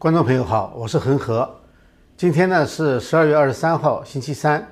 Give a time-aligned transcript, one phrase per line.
[0.00, 1.46] 观众朋友好，我是恒河。
[2.16, 4.66] 今天呢是十二月二十三号，星期三。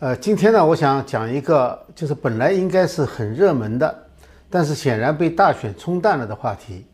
[0.00, 4.06] 呃，今天呢，我想讲一个，就是本来应该是很热门的，
[4.50, 6.84] 但是显然被大选冲淡了的话题。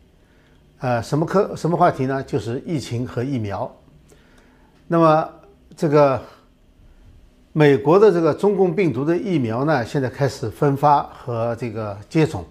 [0.78, 2.22] 呃，什么科什么话题呢？
[2.22, 3.68] 就是疫情和疫苗。
[4.86, 5.28] 那么
[5.76, 6.22] 这个
[7.52, 12.44] 美国的这个中共病毒的疫苗呢，现在开始分发和这个接种。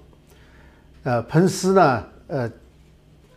[1.04, 2.52] 呃，彭斯呢，呃。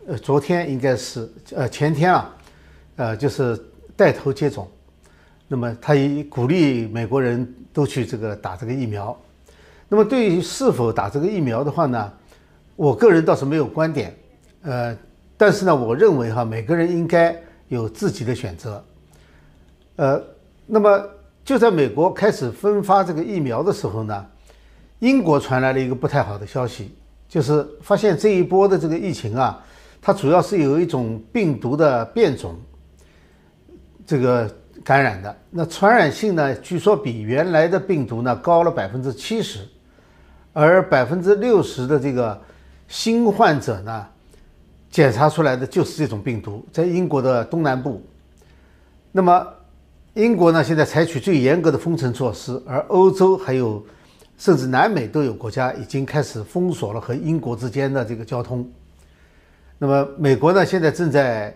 [0.07, 2.35] 呃，昨天应该是呃前天啊，
[2.95, 3.55] 呃，就是
[3.95, 4.67] 带头接种，
[5.47, 9.15] 那么他也鼓励美国人都去这个打这个疫苗。
[9.87, 12.11] 那么对于是否打这个疫苗的话呢，
[12.75, 14.15] 我个人倒是没有观点，
[14.63, 14.97] 呃，
[15.37, 18.83] 但是呢，我认为哈，每个人应该有自己的选择。
[19.97, 20.19] 呃，
[20.65, 20.99] 那么
[21.45, 24.25] 就在美国开始分发这个疫苗的时候呢，
[24.97, 26.95] 英国传来了一个不太好的消息，
[27.29, 29.63] 就是发现这一波的这个疫情啊。
[30.01, 32.55] 它主要是有一种病毒的变种，
[34.03, 34.49] 这个
[34.83, 39.59] 感染的，那传染性呢，据说比原来的病毒呢高了百分之七十，
[40.53, 42.41] 而百分之六十的这个
[42.87, 44.07] 新患者呢，
[44.89, 48.01] 检查出来的就是这种病毒，在英国的东南部。
[49.11, 49.47] 那么，
[50.15, 53.85] 英国呢现在采取最严格的封城措施，而欧洲还有
[54.35, 58.67] 甚至南美都有国家已经开始封锁了和英国之间的这个交通。
[59.83, 61.51] 那么美国呢，现在正在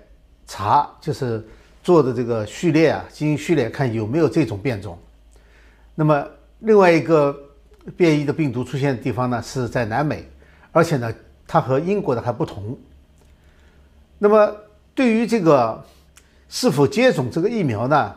[0.47, 1.45] 查，就是
[1.83, 4.97] 做的这个序列啊，基因序列，看有没有这种变种。
[5.93, 6.27] 那么
[6.61, 7.37] 另外一个
[7.95, 10.27] 变异的病毒出现的地方呢，是在南美，
[10.71, 11.13] 而且呢，
[11.45, 12.75] 它和英国的还不同。
[14.17, 14.55] 那么
[14.95, 15.85] 对于这个
[16.49, 18.15] 是否接种这个疫苗呢，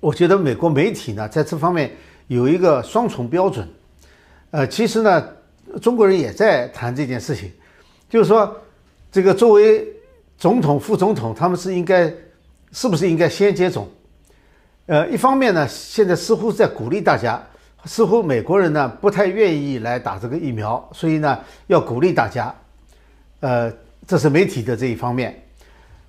[0.00, 1.92] 我觉得美国媒体呢在这方面
[2.26, 3.68] 有一个双重标准。
[4.50, 5.28] 呃，其实呢，
[5.80, 7.52] 中国人也在谈这件事情，
[8.08, 8.52] 就是说。
[9.16, 9.82] 这个作为
[10.36, 12.12] 总统、副总统，他们是应该
[12.70, 13.88] 是不是应该先接种？
[14.84, 17.42] 呃，一方面呢，现在似乎在鼓励大家，
[17.86, 22.54] 似乎美国人呢不太愿意来打这个疫苗，所以呢要鼓励大家。
[23.40, 23.72] 呃，
[24.06, 25.42] 这是媒体的这一方面。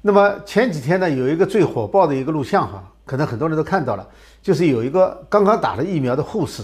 [0.01, 4.05] 那么前几天呢，有一个最火爆的一个录像哈，可能很多人都看到了，
[4.41, 6.61] 就是有一个刚刚打了疫苗的护士，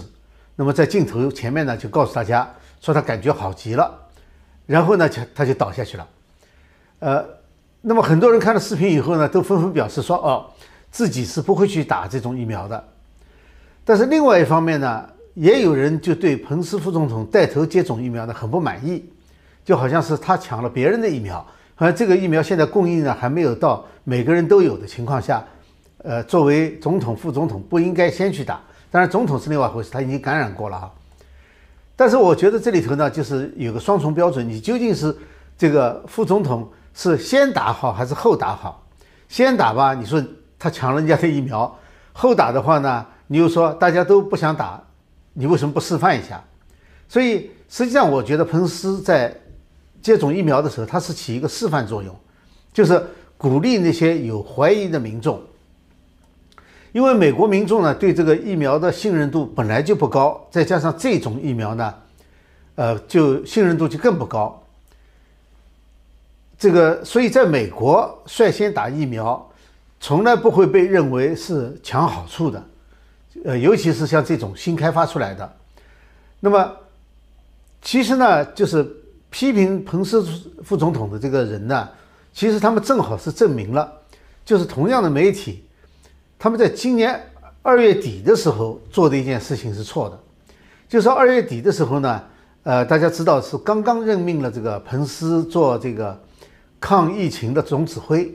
[0.56, 2.46] 那么在镜头前面呢就告诉大家
[2.82, 3.90] 说他感觉好极了，
[4.66, 6.06] 然后呢就他就倒下去了。
[7.00, 7.24] 呃，
[7.82, 10.46] 那么很多人看了视频以后呢，都纷纷表示说，哦，
[10.90, 12.82] 自己是不会去打这种疫苗的。
[13.84, 19.04] 但是另外一方面呢，也有人就对彭斯副总统带头接种疫苗呢很不满意，
[19.62, 21.44] 就好像是他抢了别人的疫苗，
[21.74, 25.44] 好像这个疫苗现在供应呢还没有到每个人都有的情况下，
[25.98, 28.58] 呃，作为总统、副总统不应该先去打。
[28.90, 30.90] 当然，总统是另外一回事，他已经感染过了啊。
[31.96, 35.14] 但是我觉得这里头呢，就是有个双重标准，你究竟是
[35.58, 36.66] 这个副总统？
[36.94, 38.86] 是先打好还是后打好？
[39.28, 40.22] 先打吧，你说
[40.58, 41.68] 他抢人家的疫苗；
[42.12, 44.80] 后打的话呢，你又说大家都不想打，
[45.32, 46.42] 你为什么不示范一下？
[47.08, 49.34] 所以实际上，我觉得彭斯在
[50.00, 52.14] 接种疫苗的时候，他是起一个示范作用，
[52.72, 53.04] 就是
[53.36, 55.42] 鼓励那些有怀疑的民众，
[56.92, 61.94] 因为美国民众呢对这个疫苗的信任度本来就不高，再加上这种疫苗呢，
[62.76, 64.63] 呃，就信任度就更不高。
[66.64, 69.50] 这个，所以在美国率先打疫苗，
[70.00, 72.64] 从来不会被认为是抢好处的，
[73.44, 75.56] 呃，尤其是像这种新开发出来的。
[76.40, 76.72] 那么，
[77.82, 78.82] 其实呢，就是
[79.28, 80.24] 批评彭斯
[80.64, 81.86] 副总统的这个人呢，
[82.32, 83.92] 其实他们正好是证明了，
[84.42, 85.62] 就是同样的媒体，
[86.38, 87.20] 他们在今年
[87.60, 90.18] 二月底的时候做的一件事情是错的，
[90.88, 92.22] 就是二月底的时候呢，
[92.62, 96.18] 呃，大家知道是刚刚任命了这个彭斯做这个。
[96.84, 98.30] 抗疫情的总指挥，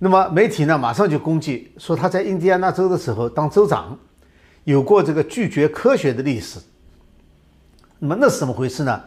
[0.00, 3.96] 那么媒体呢马上就攻击说他在印第安纳州的时候当州长，
[4.64, 6.58] 有过这个拒绝科学的历史。
[8.00, 9.00] 那么那是怎么回事呢？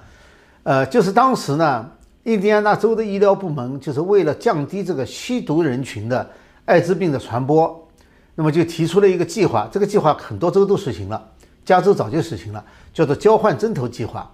[0.63, 1.91] 呃，就是当时呢，
[2.23, 6.31] 印第安纳州的医疗部门就是为了降低这个吸毒人群的
[6.63, 7.89] 艾滋病的传播，
[8.35, 9.67] 那么就提出了一个计划。
[9.69, 11.21] 这个计划很多州都实行了，
[11.65, 12.63] 加州早就实行了，
[12.93, 14.31] 叫做交换针头计划。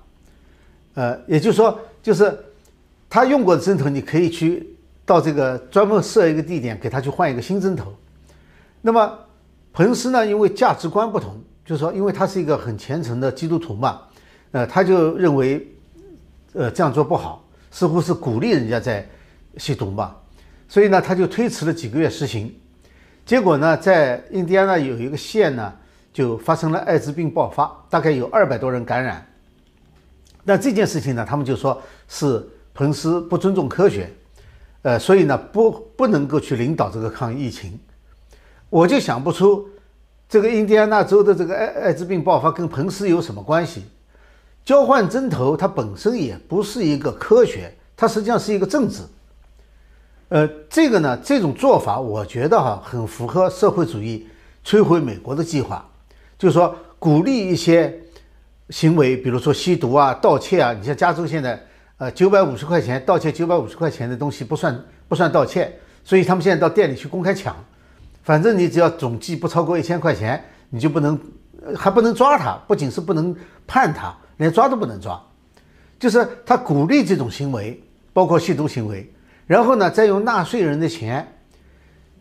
[0.94, 2.44] 呃，也就是说，就是。
[3.09, 4.75] 他用过的针头，你可以去
[5.06, 7.94] 到这个专门设一个地点，给他去换一个新针头。
[8.81, 9.18] 那么
[9.71, 14.01] 彭斯呢，因为价值观不同，就是说，因为他是一个很虔诚的基督徒嘛，
[14.51, 15.65] 呃，他就认为，
[16.51, 19.07] 呃，这样做不好，似乎是鼓励人家在
[19.56, 20.13] 吸毒嘛，
[20.68, 22.54] 所以呢，他就推迟了几个月实行。
[23.25, 25.74] 结果呢，在印第安纳有一个县呢，
[26.12, 29.25] 就发生了艾滋病爆发，大概有二百多人感染。
[30.44, 32.45] 那这件事情呢，他们就说是。
[32.77, 34.07] 彭斯不尊重科学，
[34.83, 37.77] 呃，所以呢，不不能够去领导这个抗疫情。
[38.69, 39.68] 我就想不出
[40.29, 43.83] 这个印第安纳州的这个艾艾滋病爆发跟彭斯有什么关系。
[44.63, 49.01] 交换针头，它本身也不是一个科学，它实际上是一个政治。
[50.30, 54.27] 呃，这个呢，这种做法，我觉得哈，很符合社会主义
[54.63, 55.89] 摧毁美国的计划，
[56.38, 57.97] 就是说鼓励一些
[58.69, 60.73] 行为，比如说吸毒啊、盗窃啊。
[60.73, 61.65] 你像加州现在，
[61.97, 65.73] 呃，九百五十块钱盗窃九百五十块钱的东西不算不算盗窃，
[66.03, 67.55] 所以他们现在到店里去公开抢，
[68.23, 71.19] 反正你只要总计不超过一千块钱，你就不能，
[71.75, 73.35] 还不能抓他，不仅是不能
[73.65, 74.15] 判他。
[74.38, 75.19] 连抓都不能抓，
[75.97, 77.81] 就是他鼓励这种行为，
[78.13, 79.11] 包括吸毒行为，
[79.47, 81.27] 然后呢，再用纳税人的钱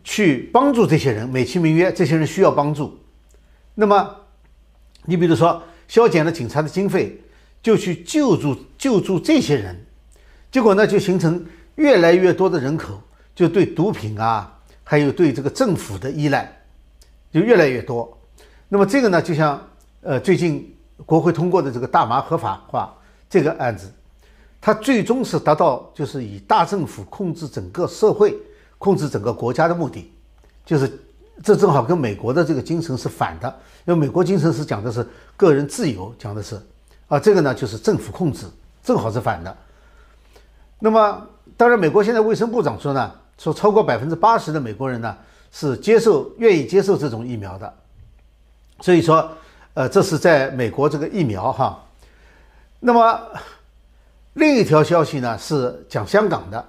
[0.03, 2.97] 去帮助这些人，美其名曰这些人需要帮助。
[3.75, 4.15] 那么，
[5.05, 7.21] 你比如说削减了警察的经费，
[7.67, 9.75] 就去救助救助这些人，
[10.49, 12.97] 结果呢，就形成越来越多的人口
[13.35, 16.49] 就对毒品啊，还有对这个政府的依赖
[17.29, 18.17] 就越来越多。
[18.69, 19.61] 那么这个呢，就像
[20.01, 20.73] 呃最近。
[21.05, 22.91] 国会通过的这个大麻合法化
[23.29, 23.87] 这个案子，
[24.59, 28.35] 它最终是达到就是以大政府控制整个社会、
[28.79, 30.11] 控制整个国家的目的，
[30.65, 30.91] 就是
[31.43, 33.47] 这正好跟美国的这个精神是反的。
[33.85, 36.59] 因为美国精神是讲的是个人自由，讲的是
[37.07, 38.45] 啊，这个呢就是政府控制，
[38.83, 39.55] 正好是反的。
[40.79, 45.17] 那么，当然，美国现在卫生部长说呢，说超过百分之八十的美国人呢
[45.51, 47.73] 是接受、愿意接受这种疫苗的，
[48.81, 49.29] 所以说。
[49.73, 51.79] 呃，这是在美国这个疫苗哈，
[52.79, 53.21] 那么
[54.33, 56.65] 另一条消息呢是讲香港的，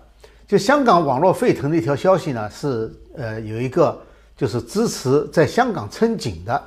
[0.46, 3.98] 就香港网络沸腾的一条消息呢是呃有一个
[4.36, 6.62] 就是支持在香港撑警的，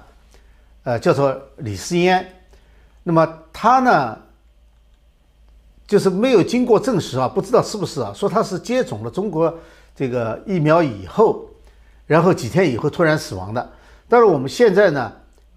[0.81, 2.25] 呃叫做李思嫣，
[3.03, 4.17] 那么他呢
[5.87, 9.53] 就是没有经过证实啊，不知道是不是啊，说他是接种了中国
[9.95, 11.45] 这个疫苗以后，
[12.05, 13.71] 然后几天以后突然死亡的，
[14.07, 15.13] 但是我们现在呢。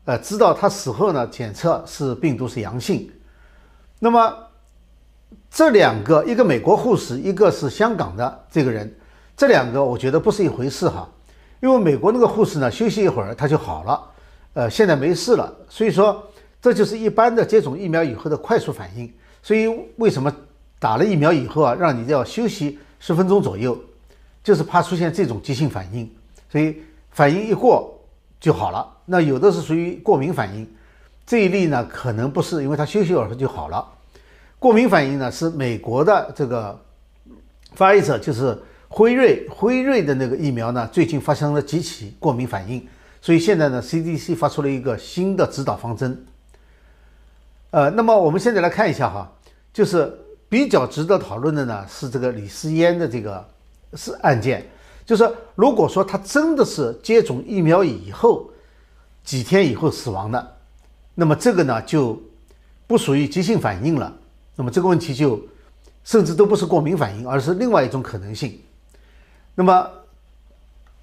[0.06, 3.10] 呃，知道他死后呢，检测是病毒是阳性。
[3.98, 4.36] 那么
[5.50, 8.94] 这两个，一个美国护士，一个是香港的这个人，
[9.34, 11.08] 这两个我觉得不是一回事哈。
[11.62, 14.04] 因为美国那个护士呢，休息一会儿他就好了，
[14.52, 15.50] 呃，现在没事了。
[15.70, 16.22] 所以说
[16.64, 19.12] 这就是一般的接种疫苗以后的快速反应。
[19.42, 20.34] 所以为什么
[20.78, 23.78] 打了疫苗以后啊，让你要休息十分钟左右，
[24.42, 26.10] 就是怕出现这种急性反应。
[26.50, 26.76] 所以
[27.10, 27.90] 反应一过。
[28.40, 28.86] 就好了。
[29.06, 30.70] 那有的是属于过敏反应，
[31.24, 33.88] 这一例呢可能不是，因为他休息会儿就好了。
[34.58, 36.78] 过敏反应呢是美国的这个
[37.72, 38.58] 发一者，就是
[38.88, 42.86] 辉瑞，辉瑞的那个疫苗呢最近发生了几起过敏反应，
[43.22, 46.26] 所以现在呢 CDC 发出了一个新的指导方针。
[47.74, 49.28] 呃，那么我们现在来看一下哈，
[49.72, 50.16] 就是
[50.48, 53.44] 比较值得讨论的呢是这个李思嫣的这个
[53.94, 54.64] 是案件。
[55.04, 58.48] 就是如果说他真的是接种疫苗以后
[59.24, 60.56] 几天以后死亡的，
[61.16, 62.16] 那么这个呢就
[62.86, 64.16] 不属于急性反应了。
[64.54, 65.44] 那么这个问题就
[66.04, 68.56] 甚至都不是过敏反应，而是另外一种可能性。
[69.56, 69.90] 那么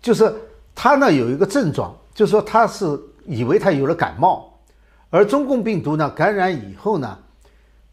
[0.02, 0.34] 就是
[0.74, 4.51] 他呢有一个症状，就是说他是以为他有了感冒，
[5.12, 7.16] 而中共病毒呢感染以后呢，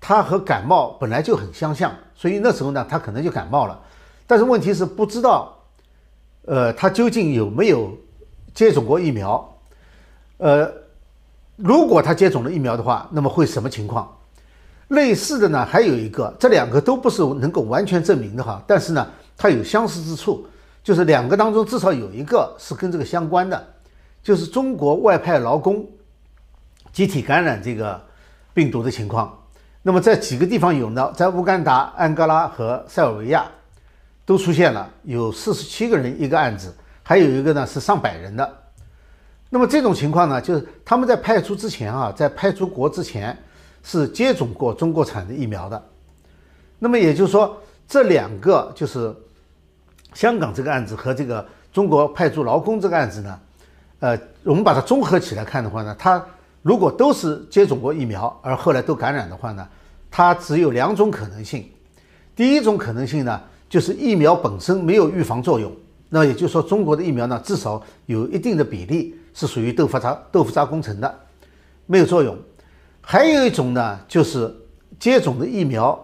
[0.00, 3.78] 它和感冒本来就很相像，所以那时候呢他可能就感冒了。
[4.26, 5.54] 但是问题是不知道。
[6.50, 7.92] 呃，他究竟有没有
[8.54, 9.58] 接种过疫苗？
[10.38, 10.72] 呃，
[11.56, 14.10] 如果他接种了疫苗的话，那么会什么情况？
[14.88, 20.46] 类似的呢，还有一个，这两个都不是能够完全证明的哈，但是呢，它有相似之处，
[20.82, 23.66] 就是两个当中至少有一个是跟这个相关的，
[24.22, 25.86] 就是中国外派劳工
[26.92, 28.00] 集体感染这个
[28.52, 29.36] 病毒的情况。
[29.82, 31.12] 那么在几个地方有呢？
[31.16, 33.44] 在乌干达、安哥拉和塞尔维亚。
[34.26, 38.58] 都出现了，有四十七个人一个案子，还有一个呢是上百人的。
[39.48, 43.34] 那么这种情况呢，就是他们在派出之前啊，在派出国之前
[43.82, 45.82] 是接种过中国产的疫苗的。
[46.78, 49.16] 那么也就是说，这两个就是
[50.12, 51.42] 香港这个案子和这个
[51.72, 53.40] 中国派驻劳工这个案子呢，
[54.00, 56.22] 呃，我们把它综合起来看的话呢，它
[56.62, 59.68] 如果都是接种过疫苗而后来都感染的话呢，
[60.10, 61.68] 它只有两种可能性。
[62.34, 63.40] 第一种可能性呢。
[63.70, 65.70] 就是疫苗本身没有预防作用，
[66.08, 71.20] 那也就是说，中国的疫苗呢，至少有一定的比例是属于豆腐渣豆腐渣工程的，
[71.84, 72.34] 没有作用。
[73.02, 74.50] 还有一种呢，就是
[74.98, 76.02] 接种的疫苗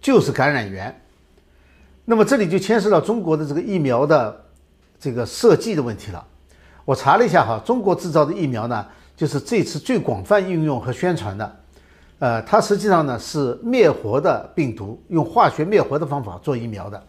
[0.00, 0.96] 就是感染源。
[2.04, 4.44] 那么这里就牵涉到中国的这个疫苗的
[5.00, 6.24] 这个设计的问题了。
[6.84, 8.86] 我查了一下哈，中国制造的疫苗呢，
[9.22, 11.56] 就是这次最广泛应用和宣传的。
[12.18, 17.00] 呃，它实际上呢是灭活的病毒，用化学灭活的方法做疫苗的。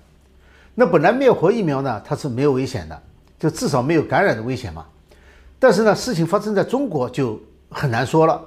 [0.75, 3.01] 那本来灭活疫苗呢，它是没有危险的，
[3.39, 4.85] 就至少没有感染的危险嘛。
[5.57, 7.41] 但是呢，事情发生在中国就
[7.71, 8.39] 很难说了，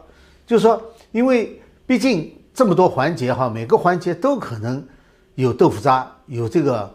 [0.46, 0.80] 就是说，
[1.10, 4.80] 因为毕竟这么多环节哈，每个环节都可能
[5.34, 6.88] 有豆腐渣，有这个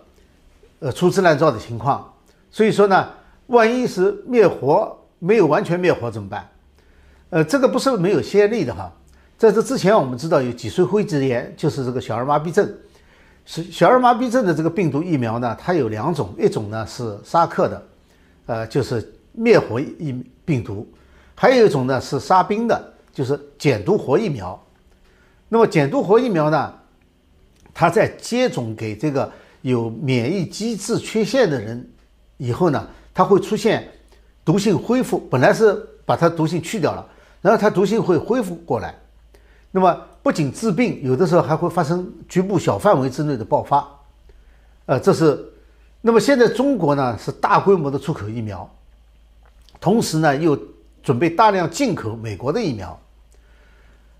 [0.80, 2.14] 呃粗制滥造的情况，
[2.50, 3.10] 所以说呢，
[3.48, 6.48] 万一是灭活没有完全灭活怎么办？
[7.32, 8.94] 呃，这个不是没有先例的哈，
[9.38, 12.70] 在这之前我们知道有脊髓灰质炎，就是这个小儿麻痹症。
[13.46, 17.88] 是小儿麻痹症的这个病毒疫苗呢，它有两种，一种呢是沙克的，
[18.48, 20.86] 呃，就是灭活疫病毒，
[21.34, 24.62] 还有一种呢是沙宾的，就是减毒活疫苗。
[25.48, 26.74] 那么减毒活疫苗呢，
[27.74, 31.90] 它在接种给这个有免疫机制缺陷的人
[32.36, 33.88] 以后呢，它会出现
[34.44, 37.08] 毒性恢复，本来是把它毒性去掉了，
[37.42, 38.96] 然后它毒性会恢复过来，
[39.72, 40.08] 那么。
[40.24, 43.90] 不仅治病，有的时候还会发生局部小范围之内的爆发，
[44.86, 45.52] 呃，这是。
[46.00, 48.70] 那么现在中国呢是大规模的出口疫苗，
[49.80, 50.56] 同时呢又
[51.02, 53.02] 准备大量进口美国的疫苗，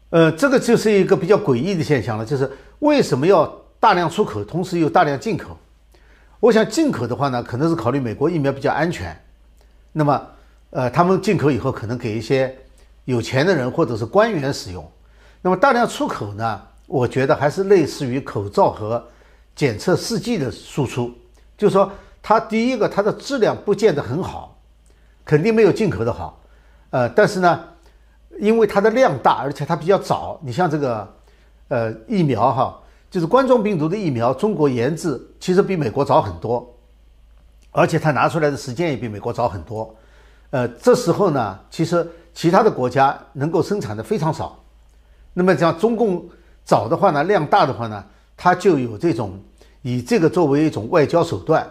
[0.10, 3.46] 呃，这个就是一个比较诡异的现象了，就是为什么要
[3.80, 5.56] 大量出口，同时又大量进口？
[6.40, 9.16] 我想进口的话呢，可能是考虑美国疫苗比较安全，
[9.92, 10.28] 那么，
[10.72, 12.58] 呃，他们进口以后可能给一些
[13.06, 14.90] 有钱的人或者是官员使用。
[15.42, 16.62] 那么大量出口呢？
[16.88, 19.02] 我觉得还是类似于口罩和
[19.56, 21.10] 检测试剂的输出，
[21.58, 21.90] 就是说
[22.22, 24.58] 它第一个它的质量不见得很好，
[25.24, 26.42] 肯定没有进口的好。
[26.90, 27.64] 呃，但是呢，
[28.40, 30.38] 因为它的量大，而且它比较早。
[30.44, 31.16] 你像这个
[31.70, 32.78] 呃疫苗哈，
[33.10, 36.76] 就是冠状病毒的疫苗，中国研制其实比美国早很多，
[37.72, 39.96] 而且它拿出来的时间也比美国早很多。
[40.50, 44.58] 呃，这时候呢，其实其他的国家能够生产的非常少。
[45.34, 46.28] 那么像中共
[46.64, 48.04] 早的话呢，量大的话呢，
[48.36, 49.40] 它就有这种
[49.82, 51.66] 以这个作为一种外交手段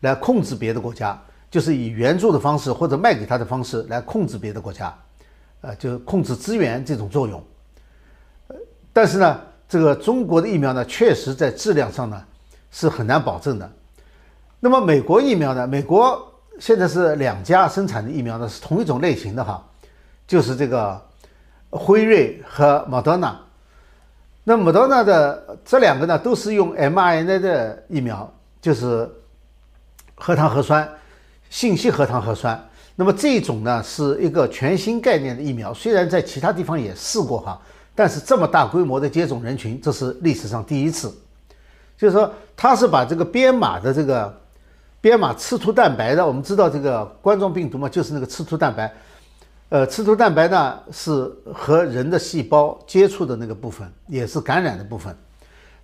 [0.00, 4.94] 来控制别的国家，就是以援助的方式或者卖给他的方式来控制别的国家，
[5.60, 7.42] 呃，就是控制资源这种作用。
[8.48, 8.56] 呃，
[8.92, 12.22] 但是呢，这个中国的疫苗呢，确实在质量上呢
[12.70, 13.70] 是很难保证的。
[14.60, 19.66] 那么美国疫苗呢，美国现在是两家生产的疫苗呢是同一种类型的哈，
[20.30, 21.10] 就是这个。
[21.72, 23.40] 辉瑞和莫德纳，
[24.42, 28.28] 那莫德纳的这两个呢，都是用 mRNA 的疫苗，
[28.60, 29.08] 就是
[30.16, 30.88] 核糖核酸
[31.48, 32.60] 信息核糖核酸。
[32.96, 37.62] 那么这种呢，是一个全新概念的疫苗，虽然在其他地方也试过哈，
[37.94, 41.08] 但是这么大规模的接种人群，这是历史上第一次。
[41.96, 44.36] 就是说，它是把这个编码的这个
[45.00, 48.92] 编码刺突蛋白的，我们知道这个冠状病毒嘛，就是那个刺突蛋白。
[49.70, 51.10] 呃，刺突蛋白呢是
[51.54, 55.16] 和人的细胞接触的那个部分，也是感染的部分。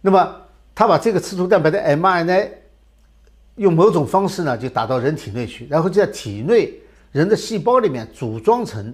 [0.00, 0.36] 那么，
[0.74, 2.50] 他把这个刺突蛋白的 mRNA
[3.54, 6.74] 用某种方式呢，就打到人体内去，然后就在体内
[7.12, 8.92] 人的细胞里面组装成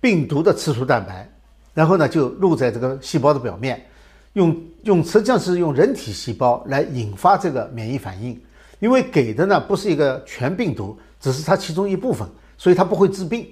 [0.00, 1.30] 病毒的刺突蛋白，
[1.72, 3.86] 然后呢就露在这个细胞的表面，
[4.32, 8.42] 用用实际上是用人体细胞来引发这个免疫反应，
[8.80, 12.28] 因为给的呢不是一个全病毒，只是它其中一部分，
[12.58, 13.48] 所以它不会致病。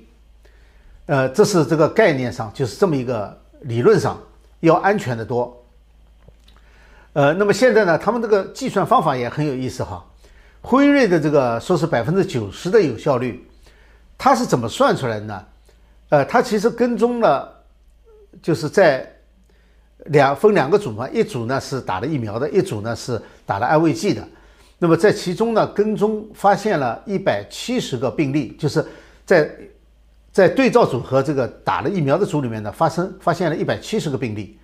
[1.07, 4.19] 呃，这是这个概念上就是这么一个理论上
[4.61, 5.63] 要安全的多。
[7.13, 10.03] 呃，那么现在呢，他们这个计算方法也很有意思哈。
[10.63, 13.47] 辉瑞的这个说是百分之九十的有效率，
[14.17, 15.45] 它是怎么算出来的呢？
[16.09, 17.53] 呃，它其实跟踪了，
[18.41, 19.07] 就是在
[20.07, 24.27] 两分两个组嘛，一组呢是打了疫苗的，一组呢是打了安慰剂的。
[24.79, 28.83] 那么在其中呢，跟踪发现了一百七十个病例，就是
[29.27, 29.51] 在。
[30.35, 34.59] 在对照组和这个打了疫苗的组里面呢，发生发现了一百七十个病例，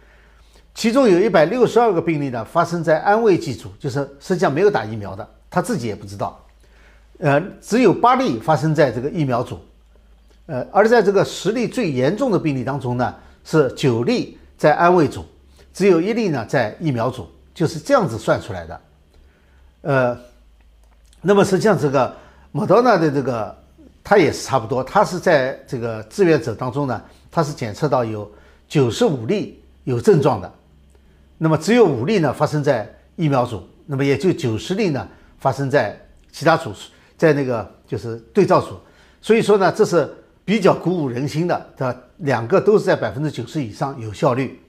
[0.75, 6.45] 其中有一百六十二个病例呢发生在安慰剂组，就是实际上没有打疫苗的，他自己也不知道。
[7.21, 9.61] 呃，只有八例发生在这个疫苗组，
[10.47, 15.25] 呃，而在这个十例最严重的病例当中呢，是九例在安慰组，
[15.73, 18.81] 只有一例呢在疫苗组，就是这样子算出来的。
[19.83, 20.19] 呃，
[21.23, 22.13] 那么实际上这个
[22.51, 23.60] 莫德纳的这个。
[24.11, 27.01] 它也是差不多，它是在这个志愿者当中呢，
[27.31, 28.29] 它是检测到有
[28.67, 30.53] 九十五例有症状的，
[31.39, 35.07] 那么只有五例呢发生在疫苗组，那么也就九十例呢
[35.39, 35.97] 发生在
[36.33, 36.73] 其他组，
[37.17, 38.81] 在那个就是对照组，
[39.23, 40.13] 所以说呢，这是
[40.45, 41.97] 比较鼓舞人心的，对吧？
[42.17, 44.61] 两个都是在百分之九十以上有效率。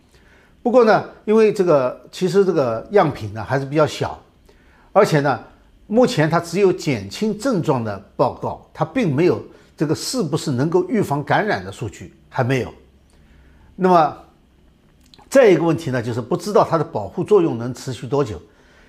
[0.61, 4.21] 不过呢，因为这个其实这个样品呢还是比较小，
[4.93, 5.39] 而且呢。
[5.91, 9.43] 目前它只有减轻症状的报告，它并没有
[9.75, 12.73] 这个是不是能够预防感染的数据还没有。
[13.75, 14.17] 那么
[15.27, 18.41] 再一个问题呢，就是不知道它的保护作用能持续多久，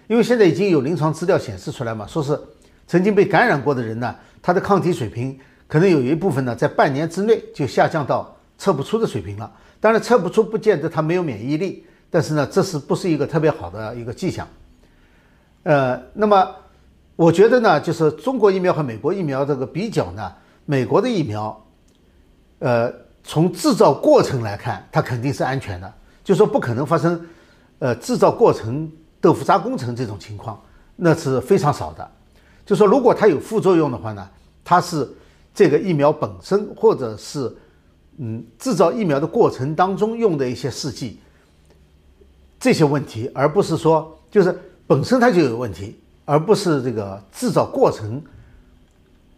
[0.06, 2.40] 因为现在已经有临床资料显示出来嘛，说是
[2.86, 9.52] 曾经被感染过的人呢，他的抗体水平可能有一部分呢，在半年之内就下降到测不出的水平了。
[9.80, 14.46] 当然，测不出不见得他没有免疫力，但是呢，这是不是一个特别好的一个迹象？
[15.64, 16.48] 呃，那么
[17.16, 20.32] 我觉得呢，就是中国疫苗和美国疫苗这个比较呢，
[20.64, 21.64] 美国的疫苗，
[22.58, 22.92] 呃，
[23.22, 25.92] 从制造过程来看，它肯定是安全的，
[26.24, 27.20] 就说不可能发生，
[27.78, 28.90] 呃，制造过程
[29.20, 30.60] 豆腐渣工程这种情况，
[30.96, 32.10] 那是非常少的。
[32.64, 34.28] 就说如果它有副作用的话呢，
[34.64, 35.08] 它是
[35.54, 37.54] 这个疫苗本身或者是。
[38.18, 41.18] 嗯，制造疫苗的过程当中用的一些试剂，
[42.60, 45.98] 这些问题，而不是说就是本身它就有问题，
[46.32, 48.22] 而不是这个制造过程。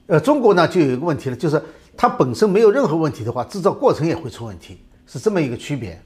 [0.06, 1.60] 呃，中国呢就有一个问题了，就是
[1.96, 6.00] 它本身没有任何问题的话，制造过程也会出问题，是这么一个区别。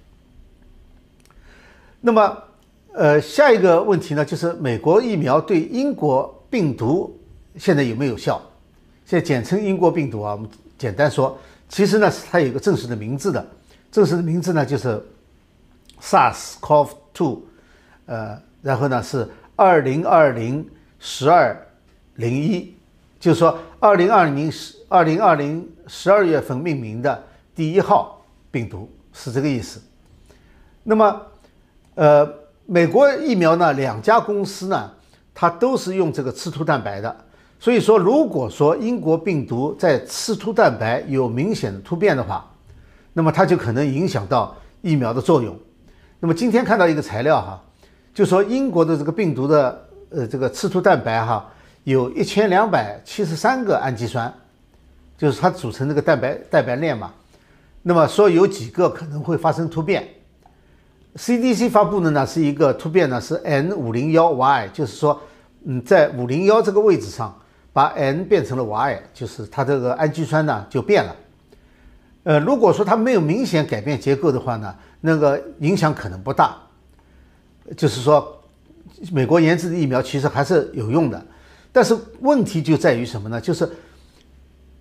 [2.01, 2.39] 那么，
[2.95, 7.15] 呃，下一个问题呢，就是美国疫苗对英国病毒
[7.57, 8.41] 现在有没有效？
[9.05, 11.39] 现在简称英国病毒啊，我们简单说。
[11.69, 13.47] 其实呢，是它有一个正式的名字的，
[13.93, 14.99] 正式的名字呢就是
[16.01, 17.41] SARS-CoV-2，
[18.07, 20.67] 呃，然后呢是二零二零
[20.99, 21.57] 十二
[22.17, 22.75] 零一，
[23.21, 27.23] 就是说二零二零十二零二零十二月份命名的
[27.55, 29.81] 第一号病毒是这个意思。
[30.83, 31.23] 那么，
[31.95, 32.29] 呃，
[32.67, 34.91] 美国疫苗呢，两家公司呢，
[35.35, 37.17] 它都是用这个刺突蛋白的。
[37.61, 42.49] 所以说，如果说英国病毒在刺突蛋白有明显的突变的话，
[43.13, 45.57] 那么它就可能影响到疫苗的作用。
[46.21, 47.61] 那么今天看到一个材料哈，
[48.15, 51.51] 就说英国的这个病毒的呃这个刺突蛋白哈，
[51.85, 54.33] 有一千两百七十三个氨基酸，
[55.17, 57.13] 就是它组成这个蛋白蛋白链嘛。
[57.83, 60.07] 那么说有几个可能会发生突变
[61.17, 65.21] ？CDC 发布的呢是一个突变呢是 N 五零幺 Y，就是说
[65.65, 67.35] 嗯在五零幺这个位置上。
[67.71, 71.15] 把 N 变成了 Y，就是它这个氨基酸呢就变了。
[72.25, 76.57] 呃，如果说它没有明显改变结构的话呢，那个影响可能不大。
[77.77, 78.38] 就是说，
[79.13, 81.27] 美国研制的疫苗其实还是有用的，
[81.73, 83.41] 但是问题就在于什么呢？
[83.41, 83.69] 就是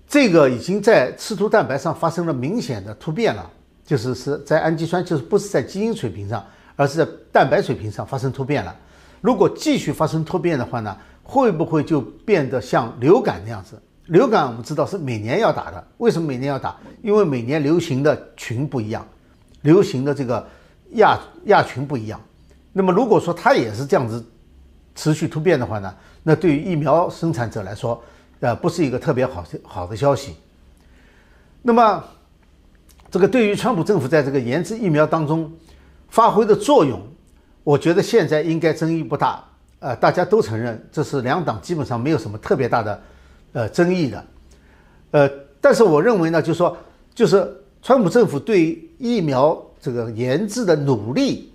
[0.07, 3.49] 这个已经在刺突蛋白上发生了明显的突变了，
[3.85, 8.75] 就是是在氨基酸，就是不是在基因水平上，而是在蛋白水平上发生突变了。
[9.21, 10.97] 如果继续发生突变的话呢？
[11.29, 13.77] 会不会就变得像流感那样子？
[14.05, 16.73] 流感我们知道是每年要打的，为什么每年要打？
[17.01, 19.05] 因为每年流行的群不一样，
[19.63, 20.47] 流行的这个
[20.91, 22.17] 亚亚群不一样。
[22.77, 24.23] 那么如果说它也是这样子
[24.93, 27.99] 持续突变的话呢，那对于疫苗生产者来说，
[28.39, 30.35] 呃，不是一个特别好好的消息。
[31.63, 32.03] 那么
[33.09, 35.51] 这个对于川普政府在这个研制疫苗当中
[36.07, 37.01] 发挥的作用，
[37.63, 39.43] 我觉得现在应该争议不大。
[39.79, 43.01] 呃，大家都承认这是两党基本上没有什么特别大的
[43.53, 44.25] 呃争议的，
[45.11, 46.77] 呃，但是我认为呢，就是说，
[47.15, 51.51] 就是川普政府对疫苗这个研制的努力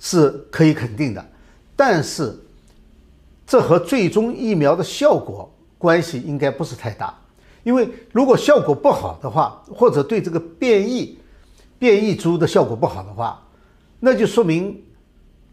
[0.00, 1.24] 是可以肯定的，
[1.76, 2.36] 但是
[3.46, 7.16] 这和最终疫苗的效果关系应该不是太大，
[7.62, 11.16] 因为如果效果不好的话，或者对这个变异
[11.78, 13.40] 变异株的效果不好的话，
[14.00, 14.82] 那就说明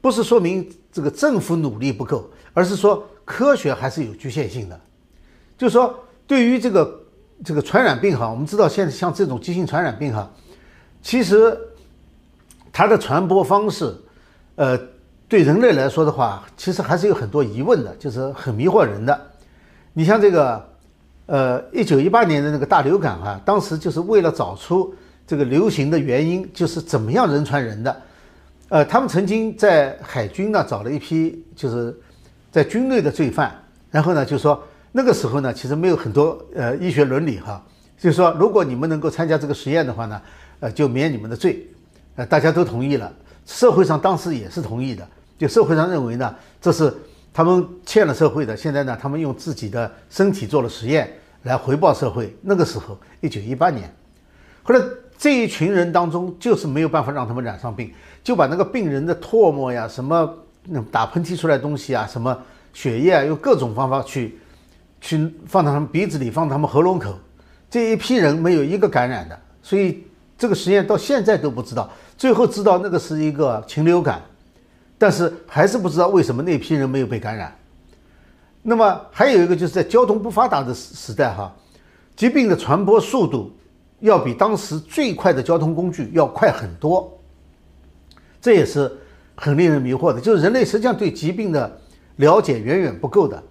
[0.02, 0.68] 不是说明。
[0.90, 4.82] 这个政府努力不够，而是说科学还是有局限性的。
[5.56, 5.94] 就是说，
[6.26, 7.02] 对于这个
[7.46, 10.28] 这个传染病哈，我们知道现在像这种急性传染病哈，
[11.04, 11.56] 其实
[12.72, 13.96] 它的传播方式，
[14.58, 14.78] 呃，
[15.28, 19.20] 对人类来说的话，其实还是有很多疑问的，就是很迷惑人的。
[19.94, 20.70] 你像这个，
[21.28, 24.94] 呃，一九一八年的那个大流感啊，当时就是为了找出
[25.28, 28.02] 这个流行的原因，就是怎么样人传人的。
[28.70, 31.96] 呃，他们曾经在海军呢找了一批，就是
[32.52, 33.56] 在军内的罪犯，
[33.92, 34.60] 然后呢就说
[34.92, 37.64] 那个时候呢其实没有很多呃医学伦理哈，
[37.96, 40.20] 就是说如果你们能够参加这个实验的话呢，
[40.62, 41.66] 呃就免你们的罪，
[42.16, 43.14] 呃大家都同意了，
[43.48, 45.08] 社会上当时也是同意的，
[45.40, 46.94] 就社会上认为呢这是
[47.34, 51.12] 他们欠了社会的，现在呢他们用自己的身体做了实验
[51.44, 52.38] 来回报社会。
[52.42, 53.92] 那个时候一九一八年，
[54.62, 54.80] 后来。
[55.20, 57.92] 这一群人当中，就是没有办法让他们染上病，
[58.24, 60.32] 就把那个病人的唾沫呀、什么
[60.92, 62.38] 打喷嚏出来东西啊、什么
[62.72, 64.38] 血液啊，用各种方法去
[65.02, 67.18] 去放到他们鼻子里、放他们喉咙口。
[67.68, 70.04] 这一批人没有一个感染的，所以
[70.38, 71.90] 这个实验到现在都不知道。
[72.18, 74.22] 最后知道那个是一个禽流感，
[74.98, 77.56] 但是还是不知道为什么那批人没有被感染。
[78.64, 81.56] 那么还有一个就是在交通不发达的时时代哈，
[82.16, 83.52] 疾病的传播速度。
[84.00, 87.20] 要比当时最快的交通工具要快很多，
[88.40, 88.96] 这也是
[89.34, 90.22] 很令人迷惑的。
[90.22, 91.82] 就是人类实际上对疾病的
[92.18, 93.42] 了解远远不够的。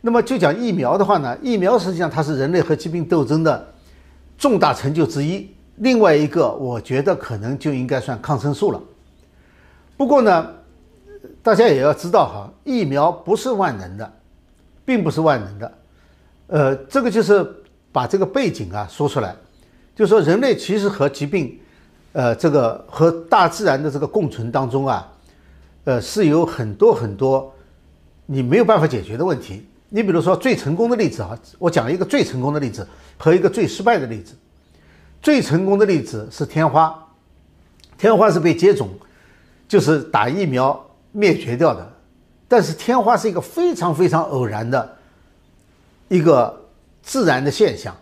[0.00, 3.74] 那么就讲疫苗的话呢，疫苗实际上它是人类和疾病斗争的
[4.38, 5.50] 重大成就之一。
[5.76, 8.80] 另外一个，我觉得可能就应该算抗生素了。
[9.96, 10.46] 不过呢，
[11.42, 14.12] 大家也要知道哈，疫苗不是万能的，
[14.84, 15.72] 并不是万能的。
[16.48, 17.46] 呃，这个就是
[17.92, 19.34] 把这个背景啊说出来，
[19.94, 21.58] 就说人类其实和疾病，
[22.12, 25.12] 呃，这个和大自然的这个共存当中啊，
[25.84, 27.52] 呃，是有很多很多
[28.26, 29.66] 你没有办法解决的问题。
[29.88, 32.86] 你比如说最成功的例子啊，我讲一个最成功的例子
[33.18, 34.34] 和一个最失败的例子。
[35.22, 36.96] 最成功的例子是天花，
[37.98, 38.88] 天花是被接种，
[39.66, 41.92] 就是打疫苗灭绝掉的。
[42.46, 44.96] 但是天花是一个非常非常偶然的
[46.08, 46.56] 一个
[47.02, 47.92] 自然的现象，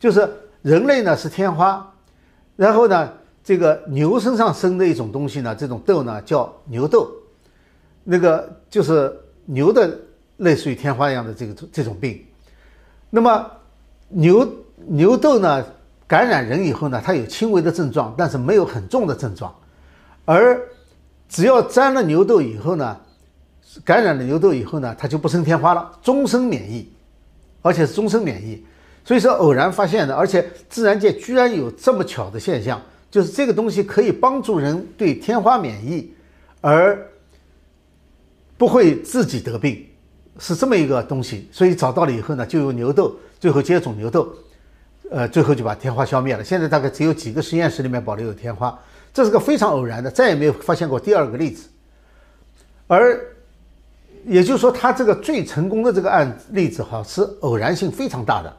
[0.00, 0.28] 就是
[0.62, 1.88] 人类呢是天花，
[2.56, 3.12] 然后呢
[3.44, 7.08] 这个牛身上生的一种东西呢，这种痘呢叫牛痘，
[8.02, 9.96] 那个就是牛的
[10.38, 12.20] 类似于天花一样的这个这种病。
[13.08, 13.48] 那么
[14.08, 14.48] 牛
[14.88, 15.64] 牛痘呢？
[16.12, 19.50] 感染人以后呢，它有轻微的症状，但是没有很重的症状。
[20.26, 20.60] 而
[21.26, 23.00] 只要沾了牛痘以后呢，
[23.82, 26.86] 感染了牛痘以后呢，它就不生天花了，终身免疫，
[27.62, 28.62] 而且是终身免疫。
[29.06, 32.78] 所以说偶然发现的，而且自然界居然有这么巧的现象，
[33.10, 36.12] 就是这个东西可以帮助人对天花免疫，
[36.60, 37.10] 而
[38.58, 39.82] 不会自己得病，
[40.38, 41.48] 是这么一个东西。
[41.50, 44.28] 所以找到了以后呢，就用牛痘，最后接种牛痘。
[45.14, 46.42] 呃，最后就把天花消灭了。
[46.42, 48.76] 现在大概只有几个实验室里面保留有天花，
[49.12, 51.68] 这是个非常偶然的，再也没有发现过第二个例子。
[52.86, 53.20] 而
[54.24, 58.56] 也就是说，他这个最成功的这个案例子哈，是偶然性非常大的，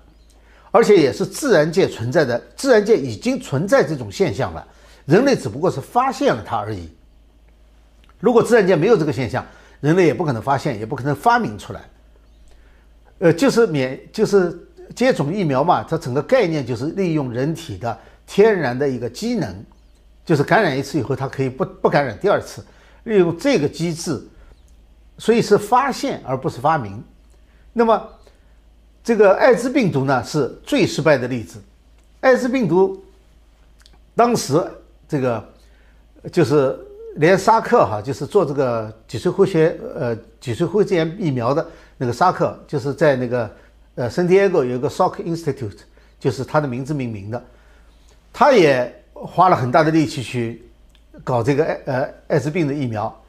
[0.69, 4.63] 而且也是自然界存在的，自然界已经存在这种现象了，
[5.05, 6.87] 人类只不过是发现了它而已。
[8.19, 9.43] 如果自然界没有这个现象，
[9.81, 11.81] 人类也不可能发现，也不可能发明出来。
[13.17, 14.55] 呃，就是免，就是。
[14.95, 19.65] 接种疫苗嘛，它整个概念就是利用人体的天然的一个机能，
[20.23, 22.63] 就是感染一次以后，它可以不不感染第二次，
[23.03, 24.21] 利用这个机制，
[25.17, 27.03] 所以是发现而不是发明。
[27.73, 28.09] 那么，
[29.03, 31.59] 这个艾滋病毒呢是最失败的例子。
[32.21, 33.03] 艾滋病毒
[34.15, 34.63] 当时
[35.07, 35.43] 这个
[36.31, 36.77] 就是
[37.15, 41.65] 连沙克哈，就是做这个脊髓灰血呃脊髓灰质炎疫苗的
[41.97, 43.49] 那个沙克，就是在那个。
[43.95, 45.77] 呃，San Diego 有一个 Salk Institute，
[46.19, 47.43] 就是他的名字命名的，
[48.33, 50.63] 他也花了很大的力气去
[51.23, 53.23] 搞这个艾呃艾滋病的疫苗，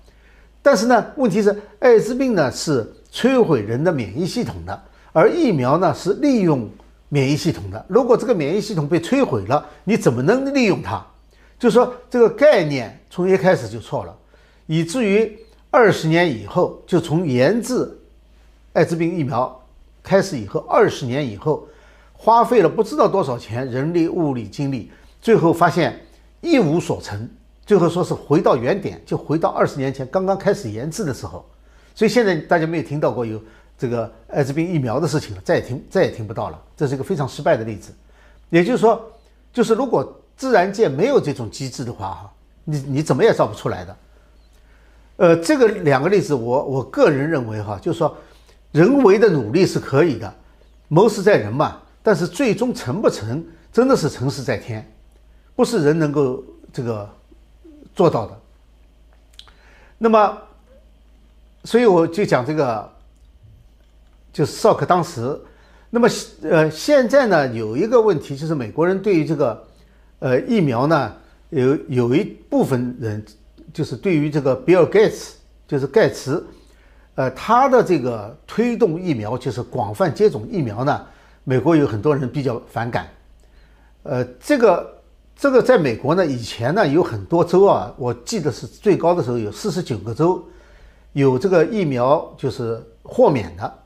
[0.62, 6.66] 但是呢，问题是艾滋病呢是摧毁人的免疫系统的，而疫苗呢是利用
[7.11, 7.85] 免疫系统的。
[7.87, 11.05] 如果这个免疫系统被摧毁了，你怎么能利用它？
[11.59, 14.16] 就说这个概念从一开始就错了，
[14.66, 15.38] 以至于
[15.70, 17.87] 二十年以后就从研制
[18.72, 19.61] 艾滋病疫苗。
[20.05, 21.67] 开始以后，二十年以后，
[22.12, 25.99] 花费了不知道多少钱，人力、物力、精力，最后发现
[26.43, 27.27] 一无所成。
[27.64, 31.43] 最后说是回到原点，就回到二十年前刚刚开始研制的时候。
[31.95, 33.43] 所以现在大家没有听到过有
[33.79, 36.62] 这个艾滋病疫苗的事情了，再也听再也听不到了。
[36.77, 37.90] 这是一个非常失败的例子。
[38.51, 39.11] 也就是说，
[39.55, 42.33] 就是如果自然界没有这种机制的话，哈，
[42.64, 43.97] 你你怎么也造不出来的。
[45.17, 48.14] 呃，这个两个例子，我我个人认为哈，就是说。
[48.75, 50.35] 人为的努力是可以的，
[50.89, 51.81] 谋事在人嘛。
[52.03, 54.85] 但是最终成不成，真的是成事在天，
[55.55, 57.09] 不是人能够这个
[57.95, 58.41] 做到的。
[59.97, 60.37] 那么，
[61.63, 62.93] 所以我就讲这个，
[64.33, 65.41] 就是绍克当时。
[65.89, 66.09] 那么，
[66.43, 69.65] 呃，现在呢，有一个问题，就是美国人对于这个，
[70.19, 71.15] 呃，疫苗呢，
[71.51, 73.25] 有有一部分人，
[73.73, 75.37] 就是对于这个比尔盖茨，
[75.69, 76.45] 就是盖茨。
[77.16, 81.07] 呃，他的这个推动疫苗，就是广泛接种疫苗呢，
[81.44, 83.07] 美国有很多人比较反感。
[84.03, 85.03] 呃，这个
[85.37, 90.44] 这个在美国呢，以前呢有很多州啊，我记得是最高的时候有四十九个州
[91.12, 93.79] 有这个疫苗就是豁免的。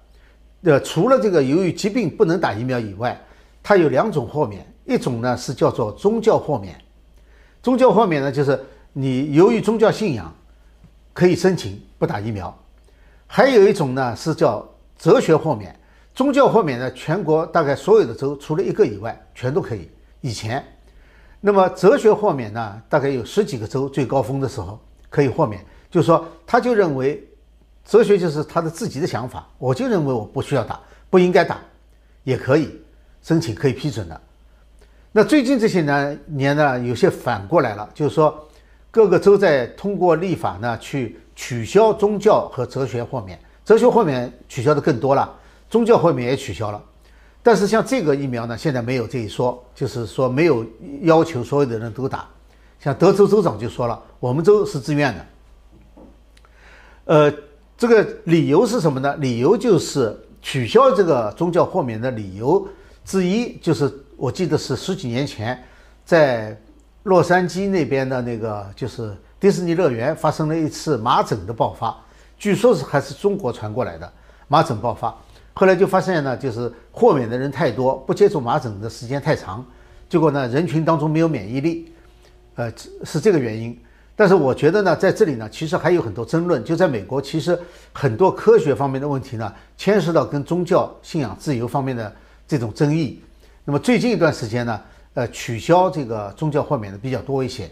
[0.63, 3.21] 呃，除了这个由于疾病不能打疫苗以外，
[3.63, 6.75] 它有两种豁免，一种呢是叫做宗教豁免。
[7.63, 8.59] 宗教豁免呢，就是
[8.95, 10.35] 你由于宗教信仰
[11.13, 12.59] 可以申请不打疫苗。
[13.29, 14.67] 还有一种呢，是叫
[14.99, 15.73] 哲学豁免。
[16.15, 19.89] 宗教豁免呢，全国大概所有的州除了一个以外，全都可以。
[20.21, 20.65] 以前，
[21.41, 27.23] 那么哲学豁免呢，大概有十几个州最高峰的时候可以豁免，就是说他就认为，
[27.85, 31.59] 哲学就是他的自己的想法，我就认为我不需要打，不应该打，
[32.25, 32.81] 也可以
[33.23, 34.21] 申请可以批准的。
[35.13, 38.48] 那最近这些年年呢，有些反过来了，就是说
[38.91, 41.19] 各个州在通过立法呢去。
[41.41, 45.33] 取消宗教和哲学豁免，哲学豁免取消的更多了，
[45.71, 46.83] 宗教豁免也取消了。
[47.45, 50.67] 但是像这个疫苗呢，现在没有这一说，就是说没有
[51.03, 52.27] 要求所有的人都打。
[52.81, 55.27] 像德州州长就说了，我们州是自愿的。
[57.05, 57.33] 呃，
[57.77, 59.15] 这个理由是什么呢？
[59.19, 62.67] 理由就是取消这个宗教豁免的理由
[63.05, 65.63] 之一，就是我记得是十几年前，
[66.05, 66.61] 在
[67.09, 71.97] 洛杉矶那边的那个就是迪士尼乐园发生了一次麻疹的爆发，
[72.39, 74.13] 据说是还是中国传过来的
[74.47, 75.17] 麻疹爆发。
[75.55, 79.65] 后来就发现呢，就是豁免的人太多，不接种麻疹的时间太长，
[80.07, 81.91] 结果呢，人群当中没有免疫力，
[82.57, 82.71] 呃，
[83.05, 83.77] 是这个原因。
[84.15, 86.63] 但是我觉得呢，在这里呢，其实还有很多争论。
[86.63, 87.59] 就在美国，其实
[87.95, 92.15] 很多科学方面的问题呢，牵涉到跟宗教信仰自由方面的
[92.47, 93.23] 这种争议。
[93.65, 94.79] 那么最近一段时间呢，
[95.19, 97.69] 呃，取消这个宗教豁免的比较多一些，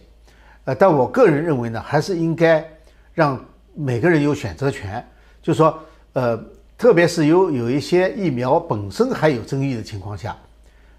[0.64, 2.66] 呃，但我个人认为呢，还是应该
[3.14, 3.38] 让
[3.72, 5.06] 每个人有选择权，
[5.40, 5.78] 就说，
[6.14, 6.36] 呃。
[6.78, 10.36] 特别是有有一些疫苗本身还有争议的情况下，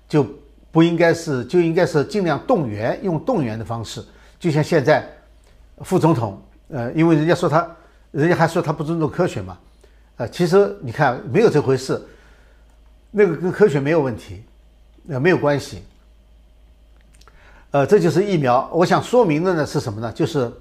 [0.09, 0.25] 就
[0.71, 4.03] 不应该是就应该是尽量动员，用动员的方式。
[4.39, 5.07] 就像现在
[5.83, 7.69] 副总统，呃，因为人家说他，
[8.09, 9.55] 人家还说他不尊重科学嘛，
[10.15, 12.01] 呃，其实你看没有这回事，
[13.11, 14.41] 那个跟科学没有问题，
[15.09, 15.83] 呃，没有关系。
[17.77, 18.67] 呃，这就是疫苗。
[18.73, 20.11] 我想说明的呢是什么呢？
[20.11, 20.51] 就是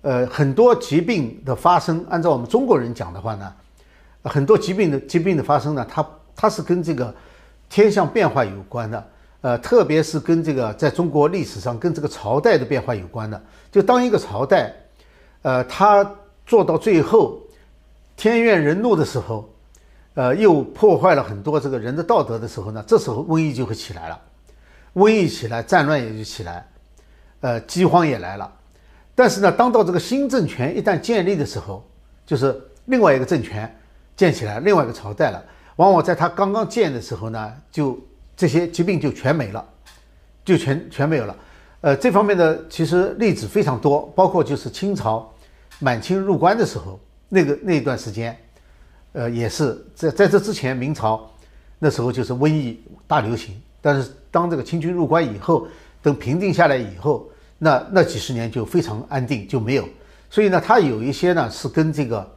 [0.00, 3.52] 呃，很多疾病的发生，按照我们中国人讲的话呢。
[4.22, 7.14] 很多疾病的疾病的发生呢，它它是跟这个
[7.68, 9.06] 天象变化有关的，
[9.42, 13.38] 呃，特别是跟这个在中国历史上跟这个朝代的变化有关的。
[13.70, 14.74] 就当一个朝代，
[15.42, 16.10] 呃，它
[16.46, 17.38] 做到最后
[18.16, 19.46] 天怨人怒的时候，
[20.14, 24.18] 呃，又破坏了很多这个人的道德的时候呢，这时候瘟疫就会起来了，
[24.96, 26.68] 瘟疫起来，战乱也就起来，
[27.40, 28.52] 呃，饥荒也来了。
[29.14, 31.88] 但是呢，当到这个新政权一旦建立的时候，
[32.26, 33.72] 就是另外一个政权。
[34.16, 35.44] 建起来另外一个朝代了，
[35.76, 38.02] 往往在他刚刚建的时候呢，就
[38.34, 39.62] 这些疾病就全没了，
[40.42, 41.36] 就全全没有了。
[41.82, 45.30] 呃，这方面的其实例子非常多，包括就是清朝
[45.80, 48.34] 满清入关的时候，那个那段时间，
[49.12, 51.30] 呃，也是在在这之前，明朝
[51.78, 53.60] 那时候就是瘟疫大流行。
[53.86, 55.68] 但是当这个清军入关以后，
[56.02, 59.88] 等平定下来以后，那那几十年就非常安定，就没有。
[60.28, 62.32] 所以呢，它有一些呢是跟这个。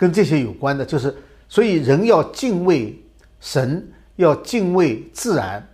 [0.00, 1.12] 跟这些有关的，就是
[1.48, 2.96] 所以人要敬畏
[3.40, 5.68] 神，要敬畏自然，